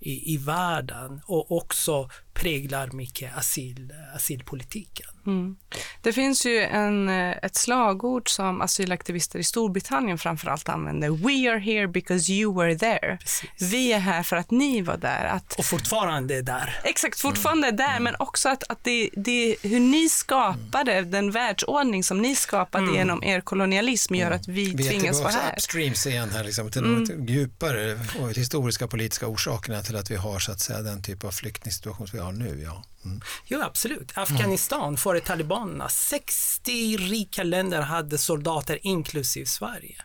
[0.01, 5.07] i, i världen och också präglar mycket asyl, asylpolitiken.
[5.27, 5.57] Mm.
[6.03, 11.11] Det finns ju en, eh, ett slagord som asylaktivister i Storbritannien framförallt använder.
[11.11, 13.17] We are here because you were there.
[13.17, 13.73] Precis.
[13.73, 15.25] Vi är här för att ni var där.
[15.25, 16.81] Att, och fortfarande är där.
[16.85, 17.81] Exakt, fortfarande mm.
[17.81, 18.03] är där, mm.
[18.03, 21.11] men också att, att det, det, hur ni skapade mm.
[21.11, 22.97] den världsordning som ni skapade mm.
[22.97, 25.53] genom er kolonialism gör att vi, vi tvingas vara här.
[25.53, 27.05] upstreams igen här, liksom, till mm.
[27.05, 31.25] de djupare och historiska politiska orsakerna till att vi har så att säga, den typ
[31.25, 32.63] av flyktingsituation som vi har nu.
[32.63, 32.85] Ja.
[33.05, 33.21] Mm.
[33.45, 34.13] Jo, absolut.
[34.15, 39.97] Afghanistan, före talibanerna, 60 rika länder hade soldater inklusive Sverige.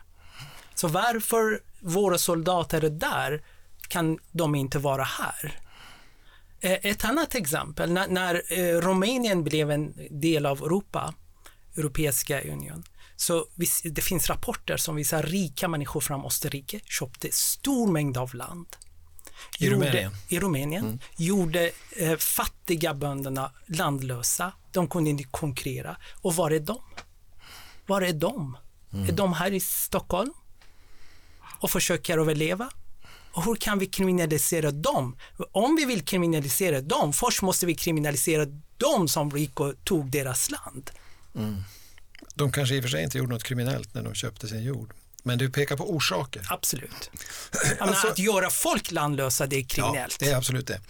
[0.74, 3.42] Så varför våra soldater är där
[3.88, 5.60] kan de inte vara här?
[6.60, 11.14] Eh, ett annat exempel, när, när eh, Rumänien blev en del av Europa,
[11.76, 12.84] Europeiska unionen,
[13.16, 13.46] så
[13.84, 18.76] det finns rapporter som visar rika människor från Österrike köpte stor mängd av land
[19.58, 20.98] i gjorde, Rumänien, i Rumänien mm.
[21.16, 24.52] gjorde eh, fattiga bönderna landlösa.
[24.72, 25.96] De kunde inte konkurrera.
[26.12, 26.82] Och var är de?
[27.86, 28.56] Var är de?
[28.92, 29.08] Mm.
[29.08, 30.32] Är de här i Stockholm
[31.60, 32.70] och försöker överleva?
[33.32, 35.16] Och hur kan vi kriminalisera dem?
[35.52, 40.50] Om vi vill kriminalisera dem, först måste vi kriminalisera dem som gick och tog deras
[40.50, 40.90] land.
[41.34, 41.56] Mm.
[42.34, 44.94] De kanske i och för sig inte gjorde något kriminellt när de köpte sin jord.
[45.26, 46.46] Men du pekar på orsaker.
[46.50, 47.10] Absolut.
[47.78, 50.16] alltså, att göra folk landlösa, det är kriminellt.
[50.20, 50.80] Ja, det är absolut det.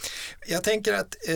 [0.47, 1.35] Jag tänker att eh,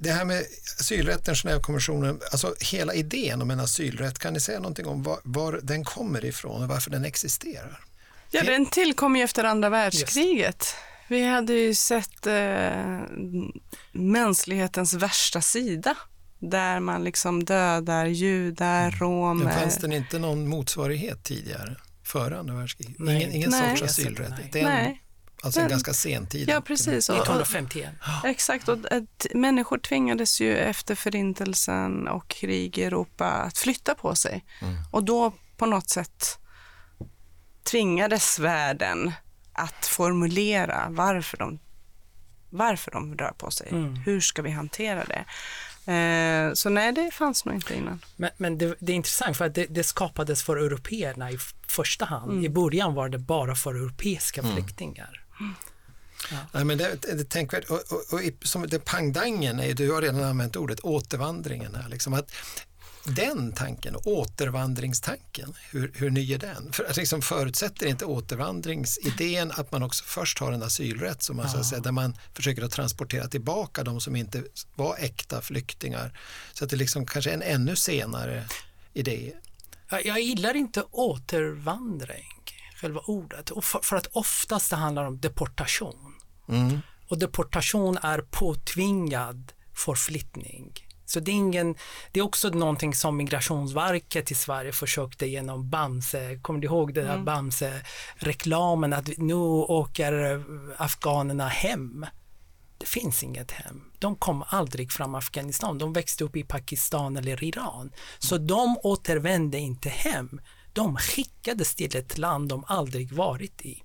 [0.00, 0.44] det här med
[0.80, 5.60] asylrätten, Genèvekonventionen, alltså hela idén om en asylrätt, kan ni säga någonting om var, var
[5.62, 7.80] den kommer ifrån och varför den existerar?
[8.30, 10.46] Ja, den tillkom ju efter andra världskriget.
[10.46, 10.74] Just.
[11.08, 13.00] Vi hade ju sett eh,
[13.92, 15.96] mänsklighetens värsta sida
[16.38, 18.98] där man liksom dödar judar, mm.
[18.98, 19.44] romer.
[19.44, 21.76] Men fanns det inte någon motsvarighet tidigare?
[22.06, 23.00] Före andra världskriget?
[23.00, 24.52] Ingen, ingen sorts asylrätt?
[24.52, 24.96] Det är en,
[25.42, 26.48] alltså en ganska sen tid?
[26.48, 27.10] Ja, precis.
[27.10, 27.90] 1951.
[28.24, 34.14] Exakt, och att människor tvingades ju efter förintelsen och krig i Europa att flytta på
[34.14, 34.44] sig.
[34.60, 34.74] Mm.
[34.90, 36.38] Och då på något sätt
[37.64, 39.12] tvingades världen
[39.52, 41.58] att formulera varför de,
[42.50, 43.68] varför de rör på sig.
[43.70, 43.94] Mm.
[43.94, 45.24] Hur ska vi hantera det?
[45.86, 48.00] Eh, så nej, det fanns nog inte innan.
[48.16, 52.04] Men, men det, det, är intressant för att det, det skapades för européerna i första
[52.04, 52.30] hand.
[52.30, 52.44] Mm.
[52.44, 54.52] I början var det bara för europeiska Mm.
[54.54, 55.22] flyktingar.
[56.30, 56.36] Ja.
[56.52, 57.64] Nej, men det, det tänkvärt.
[57.70, 61.88] Och, och, och, som det pangdangen, är, du har redan använt ordet återvandringen här.
[61.88, 62.32] Liksom att
[63.06, 66.72] den tanken, återvandringstanken, hur, hur ny är den?
[66.72, 71.58] För liksom förutsätter inte återvandringsidén att man också först har en asylrätt som man, så
[71.58, 74.42] att säga, där man försöker att transportera tillbaka de som inte
[74.74, 76.18] var äkta flyktingar.
[76.52, 78.44] Så att det liksom kanske är en ännu senare
[78.92, 79.32] idé.
[79.90, 82.44] Jag, gillar inte återvandring,
[82.76, 83.50] själva ordet,
[83.82, 86.14] för att oftast det handlar om deportation.
[86.48, 86.80] Mm.
[87.08, 90.85] Och deportation är påtvingad förflyttning.
[91.06, 91.74] Så det är, ingen,
[92.12, 97.04] det är också någonting som Migrationsverket i Sverige försökte genom Bamse, kommer du ihåg den
[97.04, 97.24] där Mm.
[97.24, 100.44] Bamse-reklamen att nu åker
[100.76, 102.06] afghanerna hem.
[102.78, 103.82] Det finns inget hem.
[103.98, 105.78] De kom aldrig från Afghanistan.
[105.78, 107.90] De växte upp i Pakistan eller Iran.
[108.18, 110.40] Så de återvände inte hem.
[110.72, 113.82] De skickades till ett land de aldrig varit i.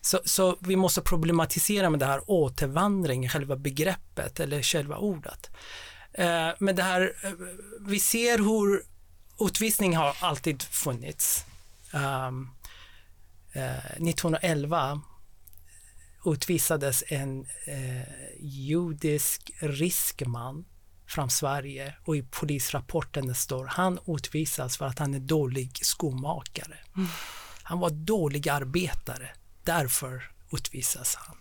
[0.00, 5.50] Så, så vi måste problematisera med det här återvandring, själva begreppet eller själva ordet.
[6.12, 7.32] Eh, men det här, eh,
[7.80, 8.82] vi ser hur
[9.46, 11.44] utvisning har alltid funnits.
[11.92, 12.50] Um,
[13.52, 15.00] eh, 1911
[16.24, 18.08] utvisades en eh,
[18.40, 20.64] judisk riskman
[21.06, 26.78] från Sverige och i polisrapporten står han utvisas för att han är dålig skomakare.
[26.96, 27.08] Mm.
[27.62, 29.30] Han var dålig arbetare,
[29.64, 31.36] därför utvisas han.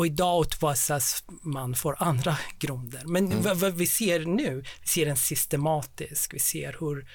[0.00, 3.02] Och idag utvisas man för andra grunder.
[3.04, 3.58] Men Mm.
[3.58, 7.06] vad, vi ser nu, vi ser en systematisk, vi ser hur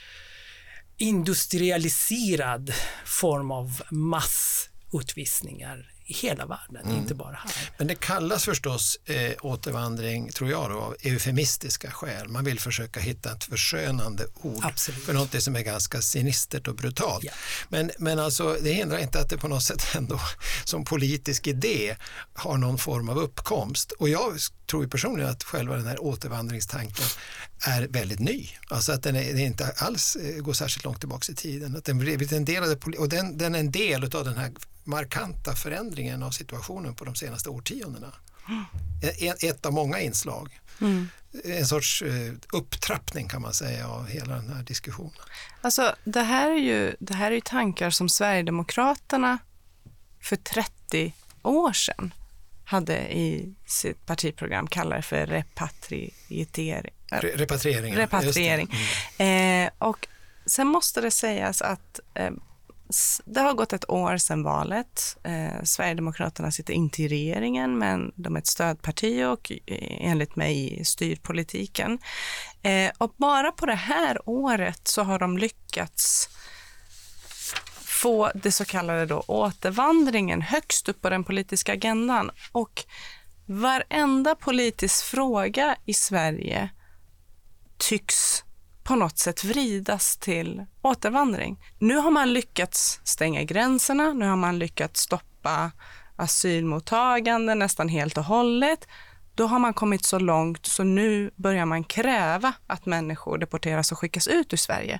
[0.97, 2.73] industrialiserad
[3.05, 6.97] form av massutvisningar i hela världen, Mm.
[6.97, 7.51] inte bara här.
[7.77, 12.27] Men det kallas förstås eh, återvandring, tror jag, då, av eufemistiska skäl.
[12.27, 15.03] Man vill försöka hitta ett förskönande ord Absolut.
[15.03, 17.25] för något som är ganska sinistert och brutalt.
[17.69, 20.19] Men, men alltså, det hindrar inte att det på något sätt ändå
[20.65, 21.95] som politisk idé
[22.33, 23.91] har någon form av uppkomst.
[23.91, 24.37] Och jag
[24.69, 27.05] tror ju personligen att själva den här återvandringstanken
[27.67, 28.49] är väldigt ny.
[28.67, 31.75] Alltså att den, är, den inte alls eh, går särskilt långt tillbaka i tiden.
[31.75, 34.37] Att den blivit en del av det, och den, den är en del av den
[34.37, 34.51] här
[34.85, 38.11] markanta förändringen av situationen på de senaste årtiondena.
[39.01, 40.59] Ett, ett av många inslag.
[40.81, 41.07] Mm.
[41.43, 45.13] En sorts eh, upptrappning kan man säga av hela den här diskussionen.
[45.61, 49.37] Alltså, det här är ju, det här är tankar som Sverigedemokraterna
[50.21, 51.13] för 30
[51.43, 52.13] år sedan
[52.65, 56.93] hade i sitt partiprogram, kallar för repatriering.
[57.11, 57.95] Re- repatriering.
[57.95, 58.69] Repatriering.
[59.17, 59.63] Det.
[59.63, 60.07] Eh, och
[60.45, 62.31] sen måste det sägas att eh,
[63.25, 65.17] det har gått ett år sedan valet.
[65.23, 70.85] Eh, Sverigedemokraterna sitter inte i regeringen, men de är ett stödparti och eh, enligt mig
[70.85, 71.99] styr politiken.
[72.61, 76.29] Eh, och bara på det här året så har de lyckats
[78.05, 82.31] få det så kallade då återvandringen högst upp på den politiska agendan.
[82.51, 82.85] Och
[83.45, 86.69] varenda politisk fråga i Sverige
[87.77, 88.44] tycks
[88.85, 91.63] på något sätt vridas till återvandring.
[91.79, 95.71] Nu har man lyckats stänga gränserna, nu har man lyckats stoppa
[96.15, 98.87] asylmottagande nästan helt och hållet.
[99.35, 103.99] Då har man kommit så långt så nu börjar man kräva att människor deporteras och
[103.99, 104.99] skickas ut ur Sverige.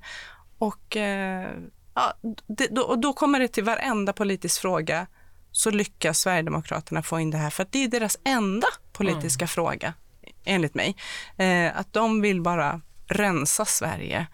[0.57, 1.49] Och, eh,
[1.93, 2.13] ja,
[2.47, 5.07] det, då, och då kommer det till varenda politisk fråga
[5.51, 9.93] så lyckas Sverigedemokraterna få in det här för att det är deras enda politiska fråga
[10.45, 10.95] enligt mig.
[11.37, 14.27] Eh, att de vill bara rensa Sverige.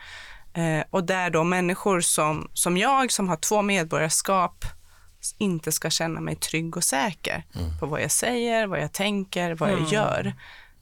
[0.54, 4.66] Eh, och där då människor som, som jag, som har två medborgarskap,
[5.38, 7.44] inte ska känna mig trygg och säker
[7.80, 9.90] på vad jag säger, vad jag tänker, vad jag Mm.
[9.92, 10.34] gör.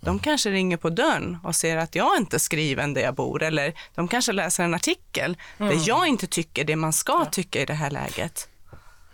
[0.02, 3.44] De kanske ringer på dörren och ser att jag inte är skriven där jag bor
[3.44, 5.70] eller de kanske läser en artikel Mm.
[5.78, 8.50] där jag inte tycker det man ska tycka i det här läget.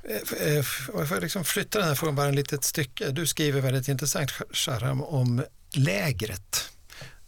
[0.09, 3.09] Eh, eh, f- Jag får liksom flytta den här frågan bara ett litet stycke.
[3.11, 5.43] Du skriver väldigt intressant, Sharam, om
[5.75, 6.69] lägret.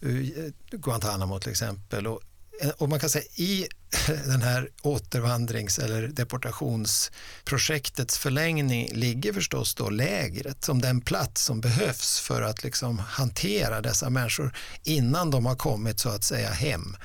[0.07, 2.07] Eh, Guantanamo till exempel.
[2.07, 2.21] Och,
[2.61, 3.67] eh, och man kan säga i
[4.25, 12.19] den här återvandrings eller deportationsprojektets förlängning ligger förstås då lägret som den plats som behövs
[12.19, 16.95] för att liksom hantera dessa människor innan de har kommit så att säga hem.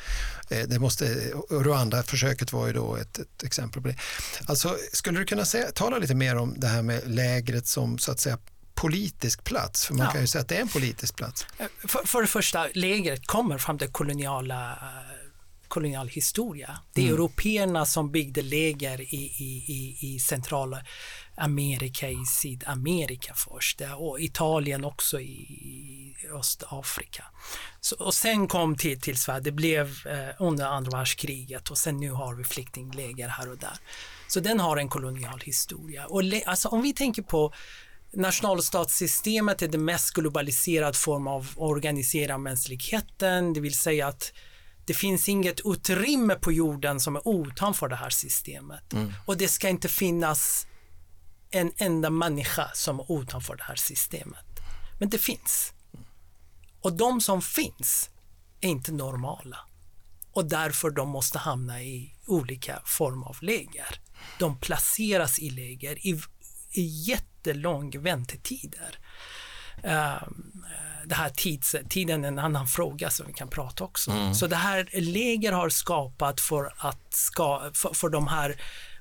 [0.50, 1.04] Eh, det måste,
[1.50, 3.96] Rwanda-försöket var ju då ett, ett exempel på det.
[4.46, 8.12] Alltså, skulle du kunna säga, tala lite mer om det här med lägret som så
[8.12, 8.38] att säga
[8.74, 9.86] politisk plats?
[9.86, 10.12] För man Ja.
[10.12, 11.46] kan ju säga att det är en politisk plats.
[11.88, 14.78] För, för det första, lägret kommer från den koloniala eh,
[15.68, 16.78] kolonial historia.
[16.92, 17.14] Det är Mm.
[17.14, 20.82] européerna som byggde läger i, i, i, i centrala
[21.36, 27.24] Amerika i Sydamerika först och Italien också i Östafrika.
[27.80, 31.96] Så, och sen kom till, till Sverige, det blev eh, under andra världskriget och sen
[31.96, 33.76] nu har vi flyktingläger här och där.
[34.28, 36.06] Så den har en kolonial historia.
[36.06, 37.52] Och alltså, om vi tänker på
[38.12, 44.32] nationalstatssystemet är den mest globaliserad form av organisera mänskligheten, det vill säga att
[44.86, 48.92] det finns inget utrymme på jorden som är utanför det här systemet.
[48.92, 49.12] Mm.
[49.26, 50.66] Och det ska inte finnas
[51.50, 54.46] en enda människa som är utanför det här systemet.
[55.00, 55.72] Men det finns.
[56.80, 58.10] Och de som finns
[58.60, 59.58] är inte normala.
[60.32, 64.00] Och därför de måste hamna i olika former av läger.
[64.38, 66.20] De placeras i läger i
[66.80, 68.98] jättelång väntetider.
[69.82, 70.64] Um,
[71.06, 74.10] det här tids, tiden är en annan fråga som vi kan prata också.
[74.10, 74.34] Mm.
[74.34, 78.56] Så det här läger har skapat för att ska, för, för de här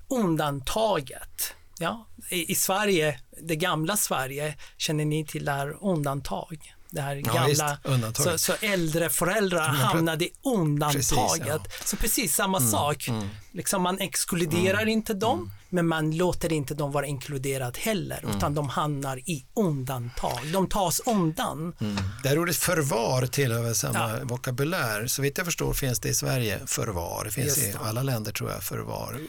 [0.07, 1.53] undantaget.
[1.79, 6.75] Ja, i, i, Sverige, det gamla Sverige, känner ni till det här undantag?
[6.89, 11.09] Det här ja, gamla, visst, så, så, äldre föräldrar hamnade i undantaget.
[11.09, 11.59] Precis, ja.
[11.85, 13.07] Så precis samma mm, sak.
[13.07, 13.29] Mm.
[13.51, 18.19] Liksom man exkluderar mm, inte dem, mm men man låter inte dem vara inkluderat heller,
[18.23, 18.37] mm.
[18.37, 20.39] utan de hamnar i undantag.
[20.53, 21.73] De tas undan.
[21.79, 21.95] Mm.
[22.23, 24.23] Det här ordet förvar tillhör samma ja.
[24.23, 25.07] vokabulär.
[25.07, 27.23] Så vitt jag förstår finns det i Sverige förvar.
[27.25, 29.19] Det finns i alla länder tror jag förvar.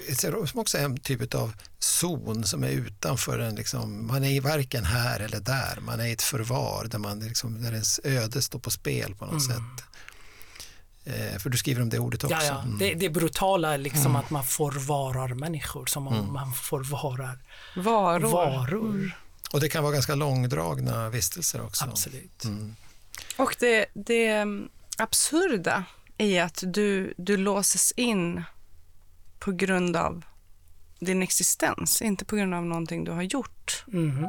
[0.47, 4.85] Som också är en typ av zon som är utanför en, liksom, man är varken
[4.85, 5.79] här eller där.
[5.81, 9.25] Man är i ett förvar där, man liksom, där ens öde står på spel på
[9.25, 9.57] något mm.
[9.57, 9.85] sätt.
[11.05, 12.37] Eh, för du skriver om det ordet också.
[12.37, 12.63] Ja, ja.
[12.63, 12.79] Mm.
[12.79, 14.17] Det, det brutala är liksom mm.
[14.17, 16.33] att man förvarar människor som om mm.
[16.33, 17.39] man förvarar
[17.77, 18.33] varor.
[18.33, 18.91] varor.
[18.91, 19.11] Mm.
[19.53, 21.85] Och det kan vara ganska långdragna vistelser också.
[21.85, 22.45] Absolut.
[22.45, 22.77] Mm.
[23.37, 24.47] Och det, det
[24.99, 25.85] absurda
[26.19, 28.45] är att du, du låses in
[29.39, 30.25] på grund av
[31.01, 33.85] din existens, inte på grund av någonting du har gjort.
[33.93, 34.29] Mm.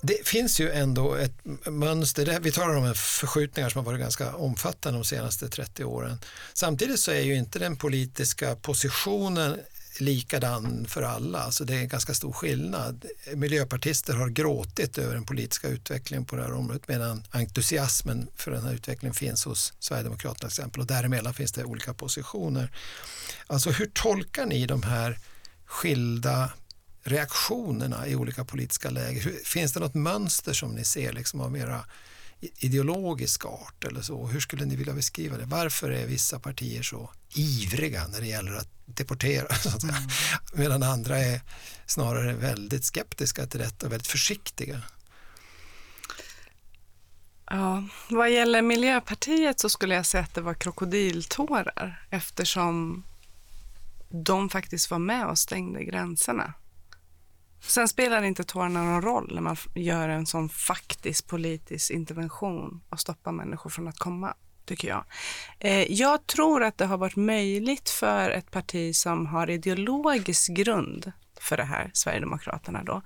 [0.00, 1.34] Det finns ju ändå ett
[1.66, 2.40] mönster.
[2.40, 6.18] Vi talar om förskjutningar som har varit ganska omfattande de senaste 30 åren.
[6.54, 9.60] Samtidigt så är ju inte den politiska positionen
[10.00, 11.38] likadan för alla.
[11.38, 13.04] Alltså det är en ganska stor skillnad.
[13.34, 18.64] Miljöpartister har gråtit över den politiska utvecklingen på det här området medan entusiasmen för den
[18.64, 22.70] här utvecklingen finns hos Sverigedemokraterna till exempel och däremellan finns det olika positioner.
[23.46, 25.18] Alltså hur tolkar ni de här
[25.64, 26.52] skilda
[27.08, 29.44] reaktionerna i olika politiska läger?
[29.44, 31.84] Finns det något mönster som ni ser liksom av mera
[32.40, 34.26] ideologisk art eller så?
[34.26, 35.44] Hur skulle ni vilja beskriva det?
[35.44, 40.10] Varför är vissa partier så ivriga när det gäller att deportera så att säga, mm.
[40.52, 41.40] medan andra är
[41.86, 44.82] snarare väldigt skeptiska till detta och väldigt försiktiga?
[47.50, 53.04] Ja, vad gäller Miljöpartiet så skulle jag säga att det var krokodiltårar eftersom
[54.08, 56.52] de faktiskt var med och stängde gränserna.
[57.60, 63.00] Sen spelar inte tårarna någon roll när man gör en sån faktisk politisk intervention och
[63.00, 64.34] stoppar människor från att komma,
[64.64, 65.04] tycker jag.
[65.58, 71.12] Eh, jag tror att det har varit möjligt för ett parti som har ideologisk grund
[71.40, 73.02] för det här, Sverigedemokraterna då,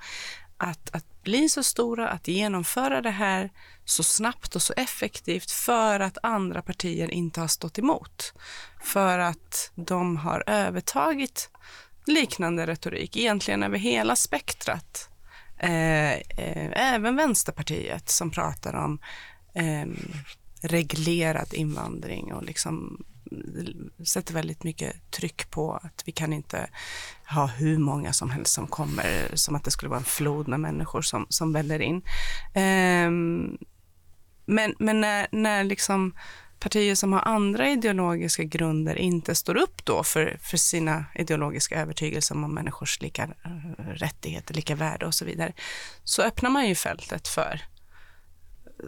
[0.57, 3.51] att, att bli så stora, att genomföra det här
[3.85, 8.35] så snabbt och så effektivt för att andra partier inte har stått emot.
[8.83, 11.51] För att de har övertagit
[12.07, 15.09] liknande retorik, egentligen över hela spektrat.
[15.59, 18.99] Eh, eh, även Vänsterpartiet som pratar om
[19.55, 19.87] eh,
[20.63, 26.71] reglerad invandring och liksom eh, sätter väldigt mycket tryck på att vi kan inte
[27.29, 30.61] ha hur många som helst som kommer, som att det skulle vara en flod med
[30.61, 32.03] människor som, som väller in.
[32.55, 33.11] Eh,
[34.47, 36.15] men, men när, när liksom
[36.63, 42.35] partier som har andra ideologiska grunder inte står upp då för, för sina ideologiska övertygelser
[42.35, 45.53] om människors lika eh, rättigheter, lika värde och så vidare,
[46.05, 47.61] så öppnar man ju fältet för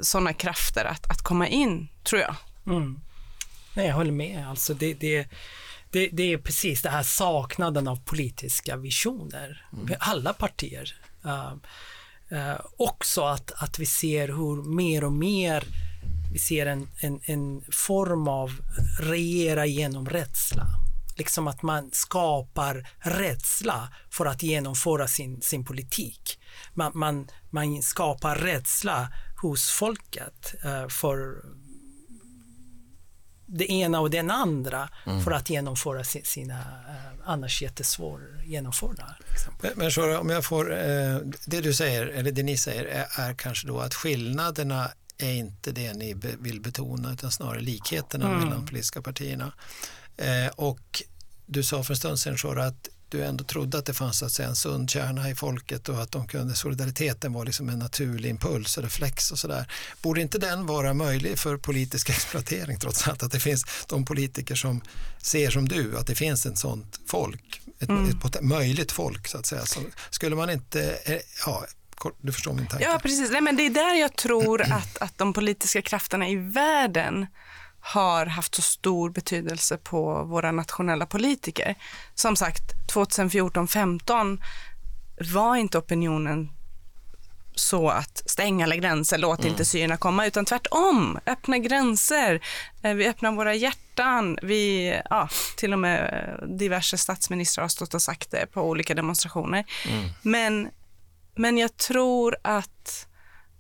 [0.01, 2.37] sådana krafter att, att komma in, tror jag.
[2.66, 3.01] Mm.
[3.75, 4.49] Nej, jag håller med.
[4.49, 5.29] Alltså det, det,
[5.91, 9.66] det, det är precis det här saknaden av politiska visioner.
[9.72, 9.95] Mm.
[10.01, 10.97] Alla partier.
[11.25, 11.55] Uh,
[12.33, 15.64] uh, också att, att vi ser hur mer och mer
[16.35, 18.51] vi ser en, en, en form av
[19.01, 20.66] regera genom rädsla.
[21.16, 26.41] Liksom att man skapar rädsla för att genomföra sin, sin politik.
[26.72, 29.09] Man, man, man skapar rädsla
[29.43, 31.45] hos folket uh, för
[33.47, 35.24] det ena och den andra mm.
[35.24, 39.16] för att genomföra sina uh, annars jättesvår genomförda.
[39.61, 41.16] Men, men så, om jag får, eh,
[41.47, 45.72] det du säger, eller det ni säger, är, är, kanske då att skillnaderna är inte
[45.72, 48.38] det ni vill betona utan snarare likheterna Mm.
[48.38, 49.52] mellan de politiska partierna.
[50.16, 51.02] Eh, och
[51.46, 54.32] du sa för en stund sedan Shora, att du ändå trodde att det fanns att
[54.32, 58.30] säga, en sund kärna i folket och att de kunde, solidariteten var liksom en naturlig
[58.30, 59.72] impuls och reflex och sådär.
[60.02, 63.22] Borde inte den vara möjlig för politisk exploatering trots allt?
[63.22, 64.80] Att det finns de politiker som
[65.18, 68.10] ser som du, att det finns ett sånt folk, ett, Mm.
[68.10, 69.66] ett pot- möjligt folk så att säga.
[69.66, 71.64] Så skulle man inte, eh, ja,
[72.20, 72.84] du förstår min tanke.
[72.84, 73.30] Ja, precis.
[73.30, 77.26] Nej, men det är där jag tror att, att de politiska krafterna i världen
[77.80, 81.74] har haft så stor betydelse på våra nationella politiker.
[82.14, 82.62] Som sagt,
[82.94, 84.38] 2014-15
[85.34, 86.50] var inte opinionen
[87.57, 89.50] så att stänga alla gränser, låt Mm.
[89.50, 92.40] inte syrierna komma, utan tvärtom, öppna gränser,
[92.82, 95.98] Eh, vi öppnar våra hjärtan, vi, ja, till och med
[96.40, 99.64] eh, diverse statsministrar har stått och sagt det på olika demonstrationer.
[100.22, 100.68] Men,
[101.35, 103.09] men jag tror att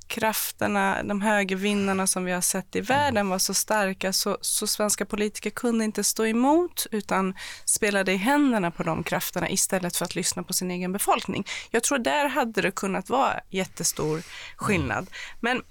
[0.06, 5.04] krafterna, de högervindarna som vi har sett i världen var så starka så, så svenska
[5.06, 10.14] politiker kunde inte stå emot utan spelade i händerna på de krafterna istället för att
[10.14, 11.44] lyssna på sin egen befolkning.
[11.70, 14.22] Jag tror där hade det kunnat vara jättestor
[14.56, 15.10] skillnad.
[15.40, 15.62] Men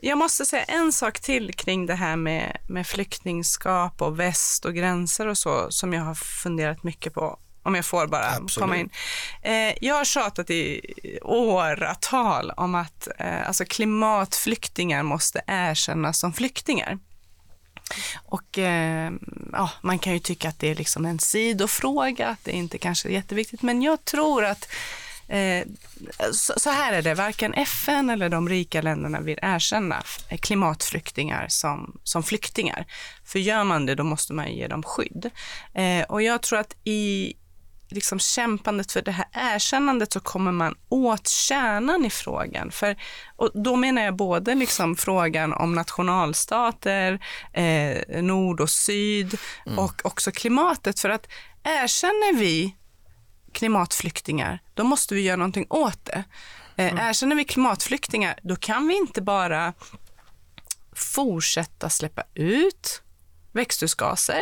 [0.00, 4.74] jag måste säga en sak till kring det här med, med flyktingskap och väst och
[4.74, 8.54] gränser och så som jag har funderat mycket på om jag får bara Absolut.
[8.54, 8.90] komma in.
[9.42, 10.80] Eh, jag har tjatat i
[11.22, 16.98] åratal om att eh, alltså klimatflyktingar måste erkännas som flyktingar.
[18.24, 19.12] Och eh,
[19.52, 23.08] ja, man kan ju tycka att det är liksom en sidofråga, att det inte kanske
[23.08, 24.68] är jätteviktigt, men jag tror att
[25.28, 25.66] eh,
[26.32, 30.02] så, så här är det, varken FN eller de rika länderna vill erkänna
[30.40, 32.86] klimatflyktingar som, som flyktingar.
[33.24, 35.30] För gör man det, då måste man ge dem skydd.
[35.74, 37.34] Eh, och jag tror att i
[37.88, 42.70] liksom kämpandet för det här erkännandet så kommer man åt kärnan i frågan.
[42.70, 42.96] För,
[43.36, 49.38] och då menar jag både liksom frågan om nationalstater, eh, nord och syd
[49.76, 51.00] och också klimatet.
[51.00, 51.26] För att
[51.64, 52.76] erkänner vi
[53.52, 56.24] klimatflyktingar, då måste vi göra någonting åt det.
[56.76, 59.72] Eh, Erkänner vi klimatflyktingar, då kan vi inte bara
[60.92, 63.02] fortsätta släppa ut
[63.52, 64.40] växthusgaser.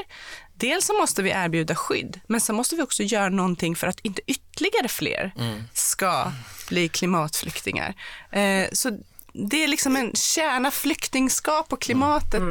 [0.65, 4.01] Dels så måste vi erbjuda skydd, men sen måste vi också göra någonting för att
[4.01, 5.33] inte ytterligare fler
[5.75, 6.33] ska
[6.69, 7.95] bli klimatflyktingar.
[8.31, 8.99] Eh, så
[9.33, 12.43] det är liksom en kärna flyktingskap och klimatet.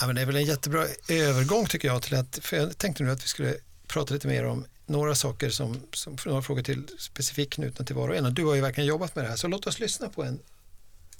[0.00, 3.02] Ja, men det är väl en jättebra övergång tycker jag till att, för jag tänkte
[3.02, 3.54] nu att vi skulle
[3.86, 8.08] prata lite mer om några saker som, som några frågor till specifikt knutna till var
[8.08, 8.26] och en.
[8.26, 10.40] Och du har ju verkligen jobbat med det här, så låt oss lyssna på en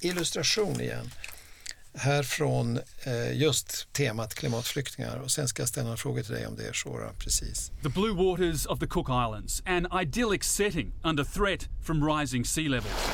[0.00, 1.10] illustration igen.
[3.04, 6.72] Eh, just temat klimatflyktingar och sen ska jag ställa några frågor till dig om det,
[7.18, 7.72] precis.
[7.82, 12.68] The blue waters of the Cook Islands, an idyllic setting under threat from rising sea
[12.68, 13.08] levels.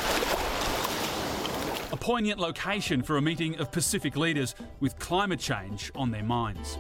[1.91, 6.77] A poignant location for a meeting of Pacific leaders with climate change on their minds.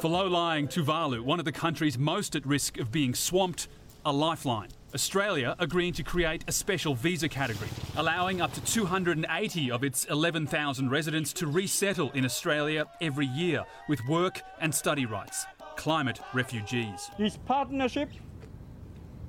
[0.00, 3.68] For low lying Tuvalu, one of the countries most at risk of being swamped,
[4.04, 4.68] a lifeline.
[4.96, 7.68] Australia agreeing to create a special visa category,
[7.98, 14.00] allowing up to 280 of its 11,000 residents to resettle in Australia every year with
[14.08, 15.44] work and study rights.
[15.76, 17.10] Climate refugees.
[17.18, 18.08] This partnership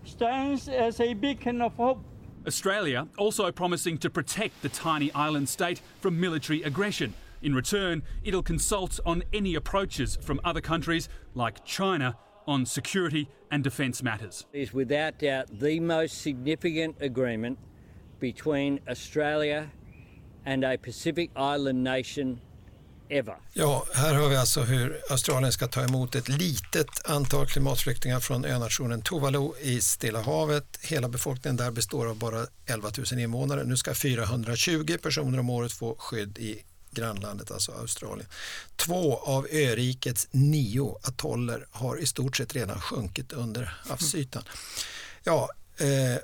[0.05, 2.01] stands as a beacon of hope.
[2.47, 7.13] Australia also promising to protect the tiny island state from military aggression.
[7.41, 12.15] In return, it'll consult on any approaches from other countries like China
[12.47, 14.45] on security and defence matters.
[14.53, 17.59] is without doubt the most significant agreement
[18.19, 19.69] between Australia
[20.45, 22.39] and a Pacific Island nation
[23.09, 23.35] ever.
[23.53, 28.45] Ja, här har vi alltså hur Australien ska ta emot ett litet antal klimatflyktingar från
[28.45, 30.79] önationen Tuvalu i Stilla havet.
[30.81, 33.63] Hela befolkningen där består av bara 11 000 invånare.
[33.63, 36.63] Nu ska 420 personer om året få skydd i
[36.97, 38.27] grannlandet, alltså Australien.
[38.75, 44.43] Två av örikets nio atoller har i stort sett redan sjunkit under havsytan.
[45.23, 46.21] Ja, eh,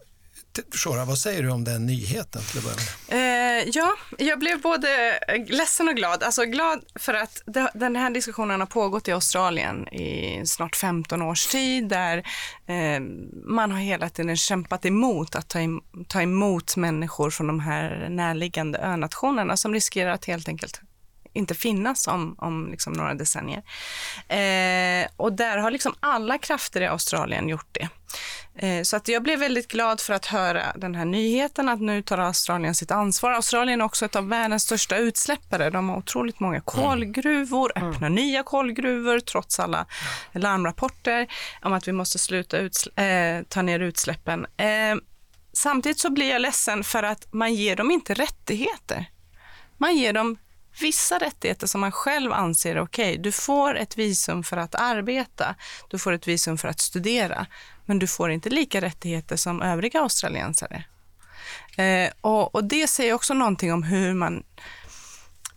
[0.76, 3.64] Shora, vad säger du om den nyheten till att börja med?
[3.64, 6.24] Eh, ja, jag blev både ledsen och glad.
[6.24, 7.42] Alltså glad för att
[7.74, 12.18] den här diskussionen har pågått i Australien i snart 15 års tid där
[12.66, 13.00] eh,
[13.46, 18.08] man har hela tiden kämpat emot att ta, em, ta emot människor från de här
[18.10, 20.82] närliggande önationerna som riskerar att helt enkelt
[21.34, 23.64] inte finnas om, om liksom några decennier.
[24.28, 27.90] Eh, och där har liksom alla krafter i Australien gjort det.
[28.56, 32.02] Eh, så att jag blev väldigt glad för att höra den här nyheten att nu
[32.02, 33.32] tar Australien sitt ansvar.
[33.32, 35.70] Australien är också ett av världens största utsläppare.
[35.70, 39.86] De har otroligt många kolgruvor, öppnar nya kolgruvor trots alla
[40.32, 41.28] larmrapporter
[41.62, 44.46] om att vi måste sluta eh, ta ner utsläppen.
[44.58, 44.96] Eh,
[45.54, 49.06] samtidigt så blir jag ledsen för att man ger dem inte rättigheter.
[49.78, 50.38] Man ger dem
[50.80, 53.12] vissa rättigheter som man själv anser är okej.
[53.12, 53.18] Okay.
[53.18, 55.56] Du får ett visum för att arbeta,
[55.90, 57.46] du får ett visum för att studera,
[57.86, 60.84] men du får inte lika rättigheter som övriga australiensare.
[61.78, 64.44] Eh, och, och, det säger också någonting om hur man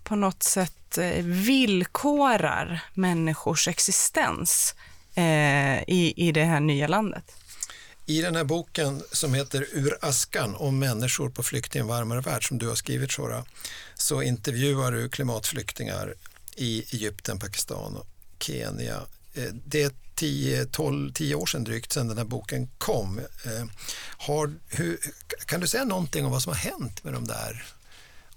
[0.04, 4.74] på något sätt eh, villkorar människors existens
[5.14, 7.36] eh, i, i det här nya landet.
[8.08, 12.20] I den här boken som heter Ur askan om människor på flykt i en varmare
[12.20, 13.44] värld som du har skrivit Shora,
[13.98, 16.14] så intervjuar du klimatflyktingar
[16.56, 18.06] i Egypten, Pakistan och
[18.38, 19.00] Kenya.
[19.34, 23.18] Eh, det är 10, 12, 10 år sedan drygt sedan den här boken kom.
[23.18, 23.66] Eh,
[24.18, 24.98] har, hur,
[25.46, 27.66] kan du säga någonting om vad som har hänt med de där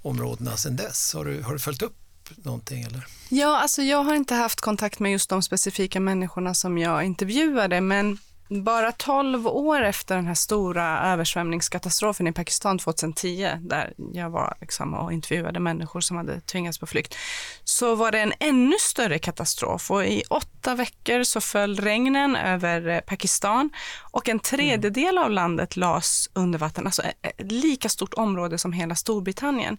[0.01, 1.13] områdena sedan dess?
[1.13, 1.95] Har du, har du följt upp
[2.35, 2.83] någonting?
[2.83, 3.07] Eller?
[3.29, 7.81] Ja, alltså jag har inte haft kontakt med just de specifika människorna som jag intervjuade,
[7.81, 8.17] men
[8.49, 14.93] bara 12 år efter den här stora översvämningskatastrofen i Pakistan 2010, där jag var liksom
[14.93, 17.15] och intervjuade människor som hade tvingats på flykt,
[17.63, 22.87] så var det en ännu större katastrof och i åtta veckor så föll regnen över
[22.87, 23.69] eh, Pakistan
[24.11, 28.95] och en tredjedel av landet lades under vatten, alltså ett lika stort område som hela
[28.95, 29.77] Storbritannien.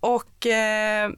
[0.00, 1.10] Och eh,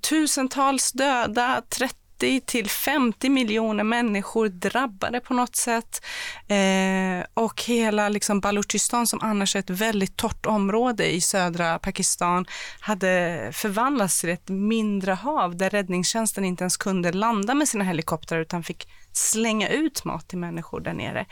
[0.00, 6.04] tusentals döda, 30 30 till 50 miljoner människor drabbade på något sätt.
[6.48, 12.46] Eh, och hela liksom Baluchistan som annars är ett väldigt torrt område i södra Pakistan
[12.80, 18.40] hade förvandlats till ett mindre hav där räddningstjänsten inte ens kunde landa med sina helikoptrar
[18.40, 21.26] utan fick slänga ut mat till människor där nere.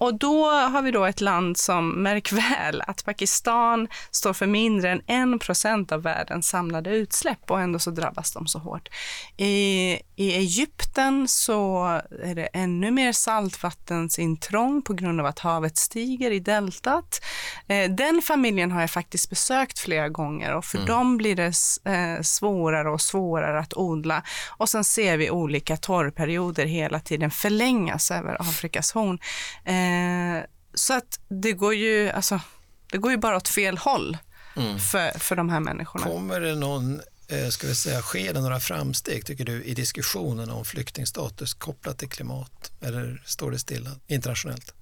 [0.00, 4.90] Och då har vi då ett land som, märk väl, att Pakistan står för mindre
[5.06, 8.88] än 1 procent av världens samlade utsläpp och ändå så drabbas de så hårt.
[9.36, 11.84] I, I Egypten så
[12.22, 17.24] är det ännu mer saltvattensintrång på grund av att havet stiger i deltat.
[17.68, 20.88] Eh, den familjen har jag faktiskt besökt flera gånger och för mm.
[20.88, 21.52] dem blir det
[21.92, 24.22] eh, svårare och svårare att odla.
[24.58, 29.18] Och sen ser vi olika torrperioder hela tiden förlängas över Afrikas horn.
[29.90, 32.40] Eh, så att det går ju, alltså,
[32.90, 34.18] det går ju bara åt fel håll
[34.56, 34.78] mm.
[34.78, 36.04] för, för de här människorna.
[36.04, 40.50] Kommer det någon eh, ska vi säga, sker det några framsteg tycker du i diskussionen
[40.50, 44.74] om flyktingstatus kopplat till klimat eller står det stilla internationellt?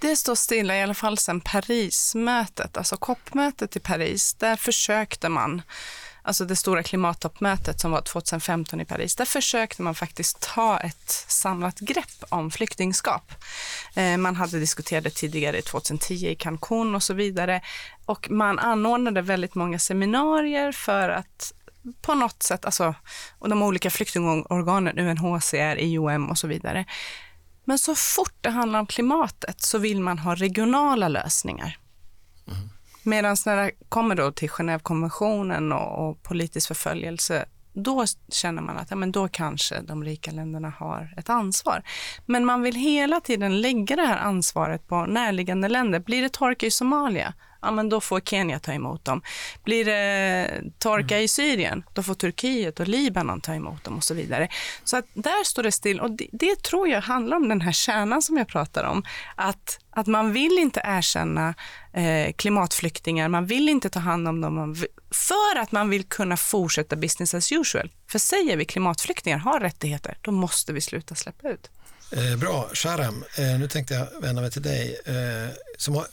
[0.00, 4.34] Det står stilla i alla fall sedan Parismötet, alltså COP-mötet i Paris.
[4.34, 5.62] Där försökte man
[6.24, 11.10] alltså det stora klimattoppmötet som var 2015 i Paris, där försökte man faktiskt ta ett
[11.28, 13.32] samlat grepp om flyktingskap.
[13.94, 17.60] Eh, man hade diskuterat det tidigare 2010 i Cancun och så vidare
[18.06, 21.52] och man anordnade väldigt många seminarier för att
[22.02, 22.94] på något sätt, alltså,
[23.38, 26.84] och de olika flyktingorganen, UNHCR, IOM och så vidare.
[27.64, 31.78] Men så fort det handlar om klimatet så vill man ha regionala lösningar.
[33.04, 38.90] Medan när det kommer då till Genèvekonventionen och, och politisk förföljelse, då känner man att
[38.90, 41.82] ja, men då kanske de rika länderna har ett ansvar.
[42.26, 46.00] Men man vill hela tiden lägga det här ansvaret på närliggande länder.
[46.00, 47.34] Blir det torka i Somalia,
[47.64, 49.22] ja men då får Kenya ta emot dem.
[49.64, 54.14] Blir det torka i Syrien, då får Turkiet och Libanon ta emot dem och så
[54.14, 54.48] vidare.
[54.84, 57.72] Så att där står det still och det, det tror jag handlar om den här
[57.72, 59.04] kärnan som jag pratar om.
[59.34, 61.54] Att, att man vill inte erkänna
[61.92, 64.76] eh, klimatflyktingar, man vill inte ta hand om dem
[65.10, 67.90] för att man vill kunna fortsätta business as usual.
[68.10, 71.70] För säger vi klimatflyktingar har rättigheter, då måste vi sluta släppa ut.
[72.10, 76.06] Eh, bra, Sharam, eh, nu tänkte jag vända mig till dig eh, som har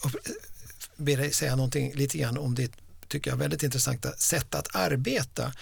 [1.01, 2.71] be dig säga någonting lite grann om ditt
[3.11, 5.53] tycker jag, väldigt intressanta sätt att arbeta.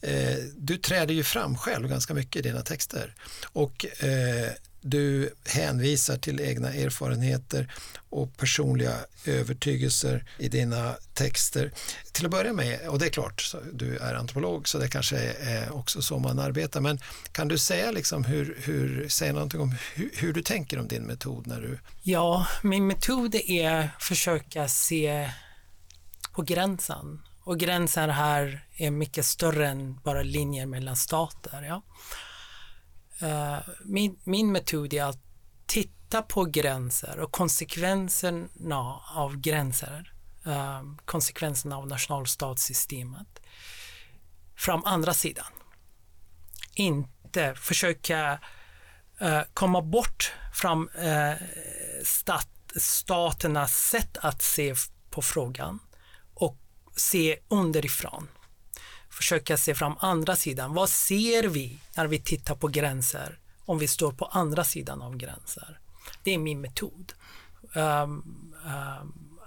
[0.00, 3.14] Eh, du träder ju fram själv ganska mycket i dina texter
[3.52, 4.52] och eh,
[4.90, 7.72] du hänvisar till egna erfarenheter
[8.10, 11.72] och personliga övertygelser i dina texter.
[12.12, 15.76] Till att börja med, och det är klart, du är antropolog så det kanske är
[15.76, 16.98] också så man arbetar, men
[17.32, 21.02] kan du säga, liksom hur, hur, säga någonting om hur, hur du tänker om din
[21.02, 21.46] metod?
[21.46, 21.78] när du...
[22.02, 25.30] Ja, min metod är att försöka se
[26.32, 31.62] på gränsen och gränsen här är mycket större än bara linjer mellan stater.
[31.62, 31.82] Ja.
[33.20, 35.18] Eh, min, min metod är att
[35.66, 40.12] titta på gränser och konsekvenserna av gränser,
[40.46, 43.40] eh, konsekvenserna av nationalstatssystemet
[44.56, 45.52] från andra sidan.
[46.74, 48.40] Inte försöka
[49.20, 50.88] eh, komma bort från
[52.04, 54.74] stat, staternas sätt att se
[55.10, 55.78] på frågan
[56.34, 56.58] och
[56.96, 58.28] se underifrån
[59.18, 60.74] försöka se fram andra sidan.
[60.74, 65.16] Vad ser vi när vi tittar på gränser om vi står på andra sidan av
[65.16, 65.80] gränser?
[66.22, 67.12] Det är min metod.
[67.74, 67.82] Um,
[68.64, 69.38] um,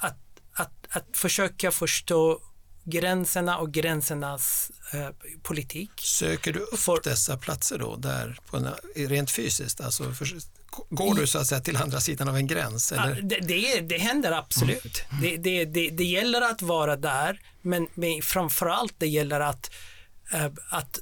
[0.00, 0.18] att,
[0.52, 2.40] att, att försöka förstå
[2.84, 5.08] gränserna och gränsernas eh,
[5.42, 5.90] politik.
[5.98, 7.00] Söker du upp för...
[7.04, 9.80] dessa platser då, där på en, rent fysiskt?
[9.80, 10.26] Alltså för,
[10.70, 12.92] går du så att säga till andra sidan av en gräns?
[12.92, 13.16] Eller?
[13.16, 15.02] Ja, det, det, det, händer absolut.
[15.10, 15.22] Mm.
[15.22, 19.70] Det, det, det, det gäller att vara där, men, men framförallt det gäller att,
[20.32, 20.98] äh, att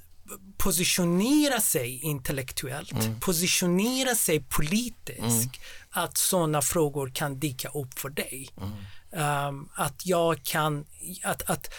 [0.59, 3.21] positionera sig intellektuellt, mm.
[3.21, 5.51] positionera sig politiskt, mm.
[5.91, 8.49] att sådana frågor kan dyka upp för dig.
[9.11, 10.85] Um, att jag kan,
[11.23, 11.75] att, att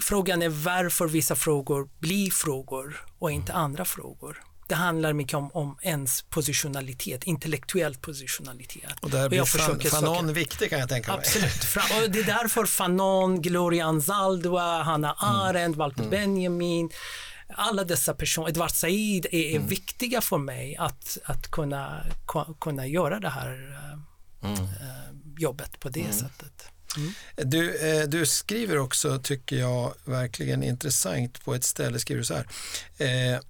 [0.00, 3.64] frågan är varför vissa frågor blir frågor och inte mm.
[3.64, 4.42] andra frågor.
[4.72, 8.92] Det handlar mycket om, om ens positionalitet, intellektuell positionalitet.
[9.00, 11.18] Och där blir fan, Fanon viktig kan jag tänka mig.
[11.18, 11.76] Absolut.
[12.04, 15.34] Och det är därför Fanon, Gloria Anzaldúa, Hanna mm.
[15.34, 15.76] Arendt.
[15.76, 16.10] Walter mm.
[16.10, 16.90] Benjamin,
[17.48, 19.68] alla dessa personer, Edward Said är, är mm.
[19.68, 22.06] viktiga för mig att, att kunna,
[22.60, 23.76] kunna göra det här
[24.42, 24.54] mm.
[24.54, 24.60] äh,
[25.38, 26.12] jobbet på det mm.
[26.12, 26.64] sättet.
[26.96, 27.12] Mm.
[27.36, 32.34] Du, eh, du, skriver också, tycker jag, verkligen intressant på ett ställe, skriver du så
[32.34, 32.46] här.
[32.98, 33.40] Eh,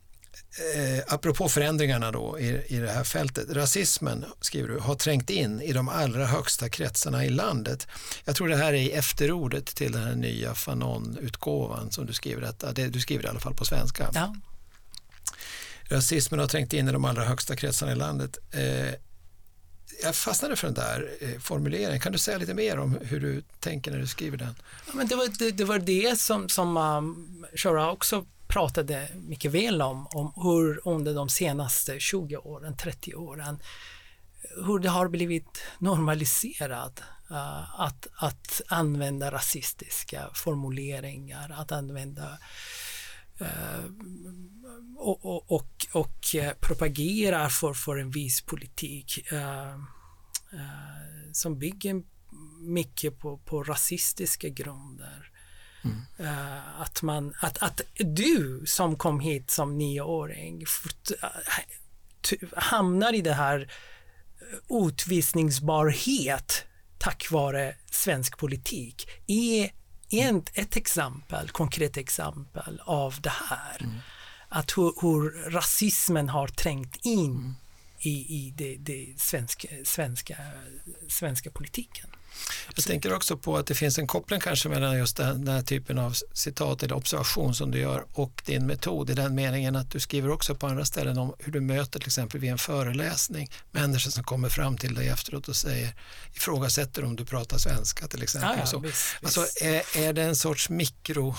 [0.74, 3.50] eh, apropå förändringarna då i, i det här fältet.
[3.50, 7.86] Rasismen, skriver du, har trängt in i de allra högsta kretsarna i landet.
[8.24, 12.42] Jag tror det här är i efterordet till den här nya Fanon-utgåvan som du skriver
[12.42, 12.72] detta.
[12.72, 14.10] Det, du skriver i alla fall på svenska.
[14.14, 14.34] Ja.
[15.82, 18.38] Rasismen har trängt in i de allra högsta kretsarna i landet.
[18.50, 18.94] Eh,
[20.02, 22.00] jag fastnade för den där eh, formuleringen.
[22.00, 24.54] Kan du säga lite mer om hur du tänker när du skriver den?
[24.86, 29.52] Ja, men det, var, det, det var det som, som um, Shora också pratade mycket
[29.52, 33.58] väl om, om hur under de senaste 20 åren, 30 åren,
[34.66, 42.38] hur det har blivit normaliserat uh, att, att använda rasistiska formuleringar, att använda
[43.40, 43.84] uh,
[44.96, 49.84] och, och, och, och eh, propagera för, för en viss politik uh,
[51.32, 52.02] som bygger
[52.60, 55.31] mycket på, på rasistiska grunder.
[55.84, 55.96] Mm.
[56.20, 60.64] Uh, att, man, att, att du som kom hit som nioåring
[62.56, 63.72] hamnar i det här
[64.70, 66.64] utvisningsbarhet
[66.98, 69.70] tack vare svensk politik är
[70.10, 73.76] ett, ett exempel, konkret exempel av det här.
[73.80, 73.96] Mm.
[74.48, 77.54] Att hur, hur, rasismen har trängt in mm.
[78.02, 80.36] I, i det, det svenska, svenska,
[81.08, 82.10] svenska politiken.
[82.74, 85.62] Jag tänker också på att det finns en koppling kanske mellan just den, den här
[85.62, 89.90] typen av citat eller observation som du gör och din metod i den meningen att
[89.90, 93.50] du skriver också på andra ställen om hur du möter till exempel vid en föreläsning
[93.70, 95.94] människor som kommer fram till dig efteråt och säger
[96.34, 98.50] ifrågasätter om du pratar svenska till exempel.
[98.50, 98.78] Ja, ja, så.
[98.78, 101.34] Visst, alltså, Är, är det en sorts mikro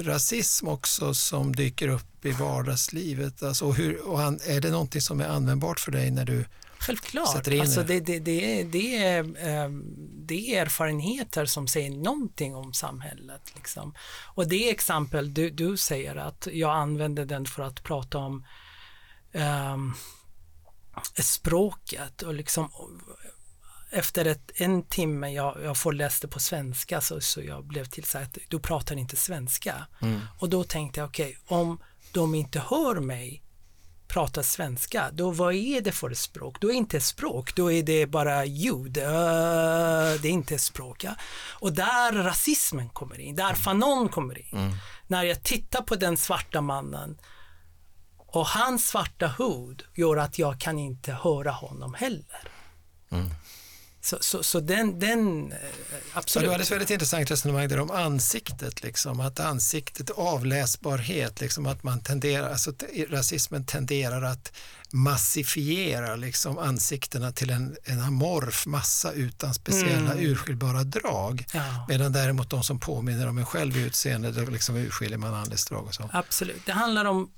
[0.00, 3.42] rasism också som dyker upp i vardagslivet?
[3.42, 6.44] Alltså hur, och är det någonting som är användbart för dig när du
[6.80, 7.48] Självklart.
[7.60, 9.84] Alltså det, det, det, är, det, är, ehm,
[10.26, 13.42] det är erfarenheter som säger någonting om samhället.
[13.54, 13.94] Liksom.
[14.34, 18.44] Och det exempel du, du säger att jag använder den för att prata om
[19.32, 19.94] um,
[21.18, 22.70] språket och liksom
[23.90, 28.38] efter ett, en timme jag, jag föreläste på svenska så, så jag blev tillsagd att
[28.48, 29.86] du pratar inte svenska.
[30.02, 30.20] Mm.
[30.38, 31.80] Och då tänkte jag okej, okay, om
[32.12, 33.42] de inte hör mig
[34.08, 36.60] pratar svenska, då vad är det för språk?
[36.60, 38.92] Då är det inte språk, då är det bara ljud.
[38.92, 41.04] Det är inte språk.
[41.04, 41.14] Ja?
[41.52, 44.58] Och där rasismen kommer in, där fanon kommer in.
[44.58, 44.72] Mm.
[45.06, 47.18] När jag tittar på den svarta mannen
[48.16, 52.48] och hans svarta hud gör att jag kan inte höra honom heller.
[53.10, 53.30] Mm.
[54.00, 55.58] Så, så, så den, den eh,
[56.12, 56.46] absolut.
[56.46, 61.82] du hade ett väldigt intressant resonemang där om ansiktet, liksom, att ansiktet, avläsbarhet, liksom, att
[61.82, 62.72] man tenderar, alltså
[63.10, 64.52] rasismen tenderar att
[64.90, 70.24] massifiera liksom, ansiktena till en, en amorf massa utan speciella mm.
[70.24, 71.44] urskiljbara drag.
[71.52, 71.86] Ja.
[71.88, 75.64] Medan däremot de som påminner om en själv i utseende, då liksom urskiljer man Anders
[75.64, 76.10] drag och så.
[76.12, 77.30] Absolut, det handlar om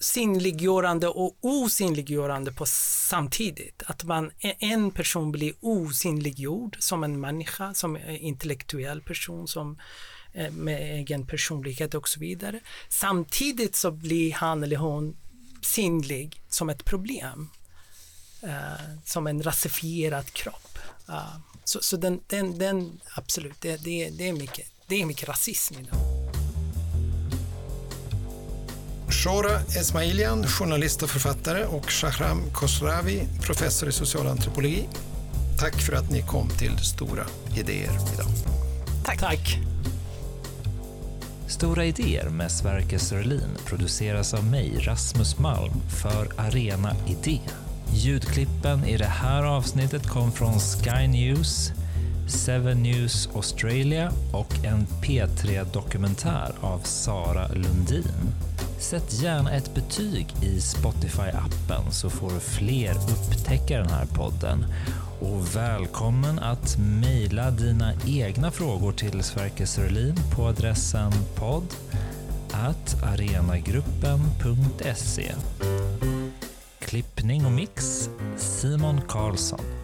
[0.00, 3.82] synliggörande och osynliggörande på samtidigt.
[3.86, 9.78] Att man, en person blir osynliggjord som en människa, som en intellektuell person, som
[10.32, 12.60] eh, med egen personlighet och så vidare.
[12.88, 15.16] Samtidigt så blir han eller hon
[15.62, 17.50] synlig som ett problem.
[18.44, 20.78] Uh, som en rasifierad kropp.
[21.08, 25.28] Uh, så så den, den, den absolut, det, det, det, är mycket, det är mycket
[25.28, 26.27] rasism idag.
[29.10, 34.88] Shora Esmailian, journalist och författare och Shahram Khosravi, professor i socialantropologi.
[35.58, 37.24] Tack för att ni kom till Stora
[37.56, 38.26] idéer idag.
[39.04, 39.20] Tack.
[39.20, 39.58] Tack.
[41.48, 47.40] Stora idéer med Sverker Sörlin produceras av mig, Rasmus Malm, för Arena Idé.
[47.92, 51.72] Ljudklippen i det här avsnittet kom från Sky News,
[52.46, 58.47] 7 News Australia och en P3-dokumentär av Sara Lundin.
[58.78, 64.64] Sätt gärna ett betyg i Spotify-appen så får fler upptäcka den här podden.
[65.20, 71.74] Och välkommen att mejla dina egna frågor till Sverker Sörlin på adressen podd
[72.52, 75.32] at arenagruppen.se.
[76.78, 79.77] Klippning och mix Simon Karlsson.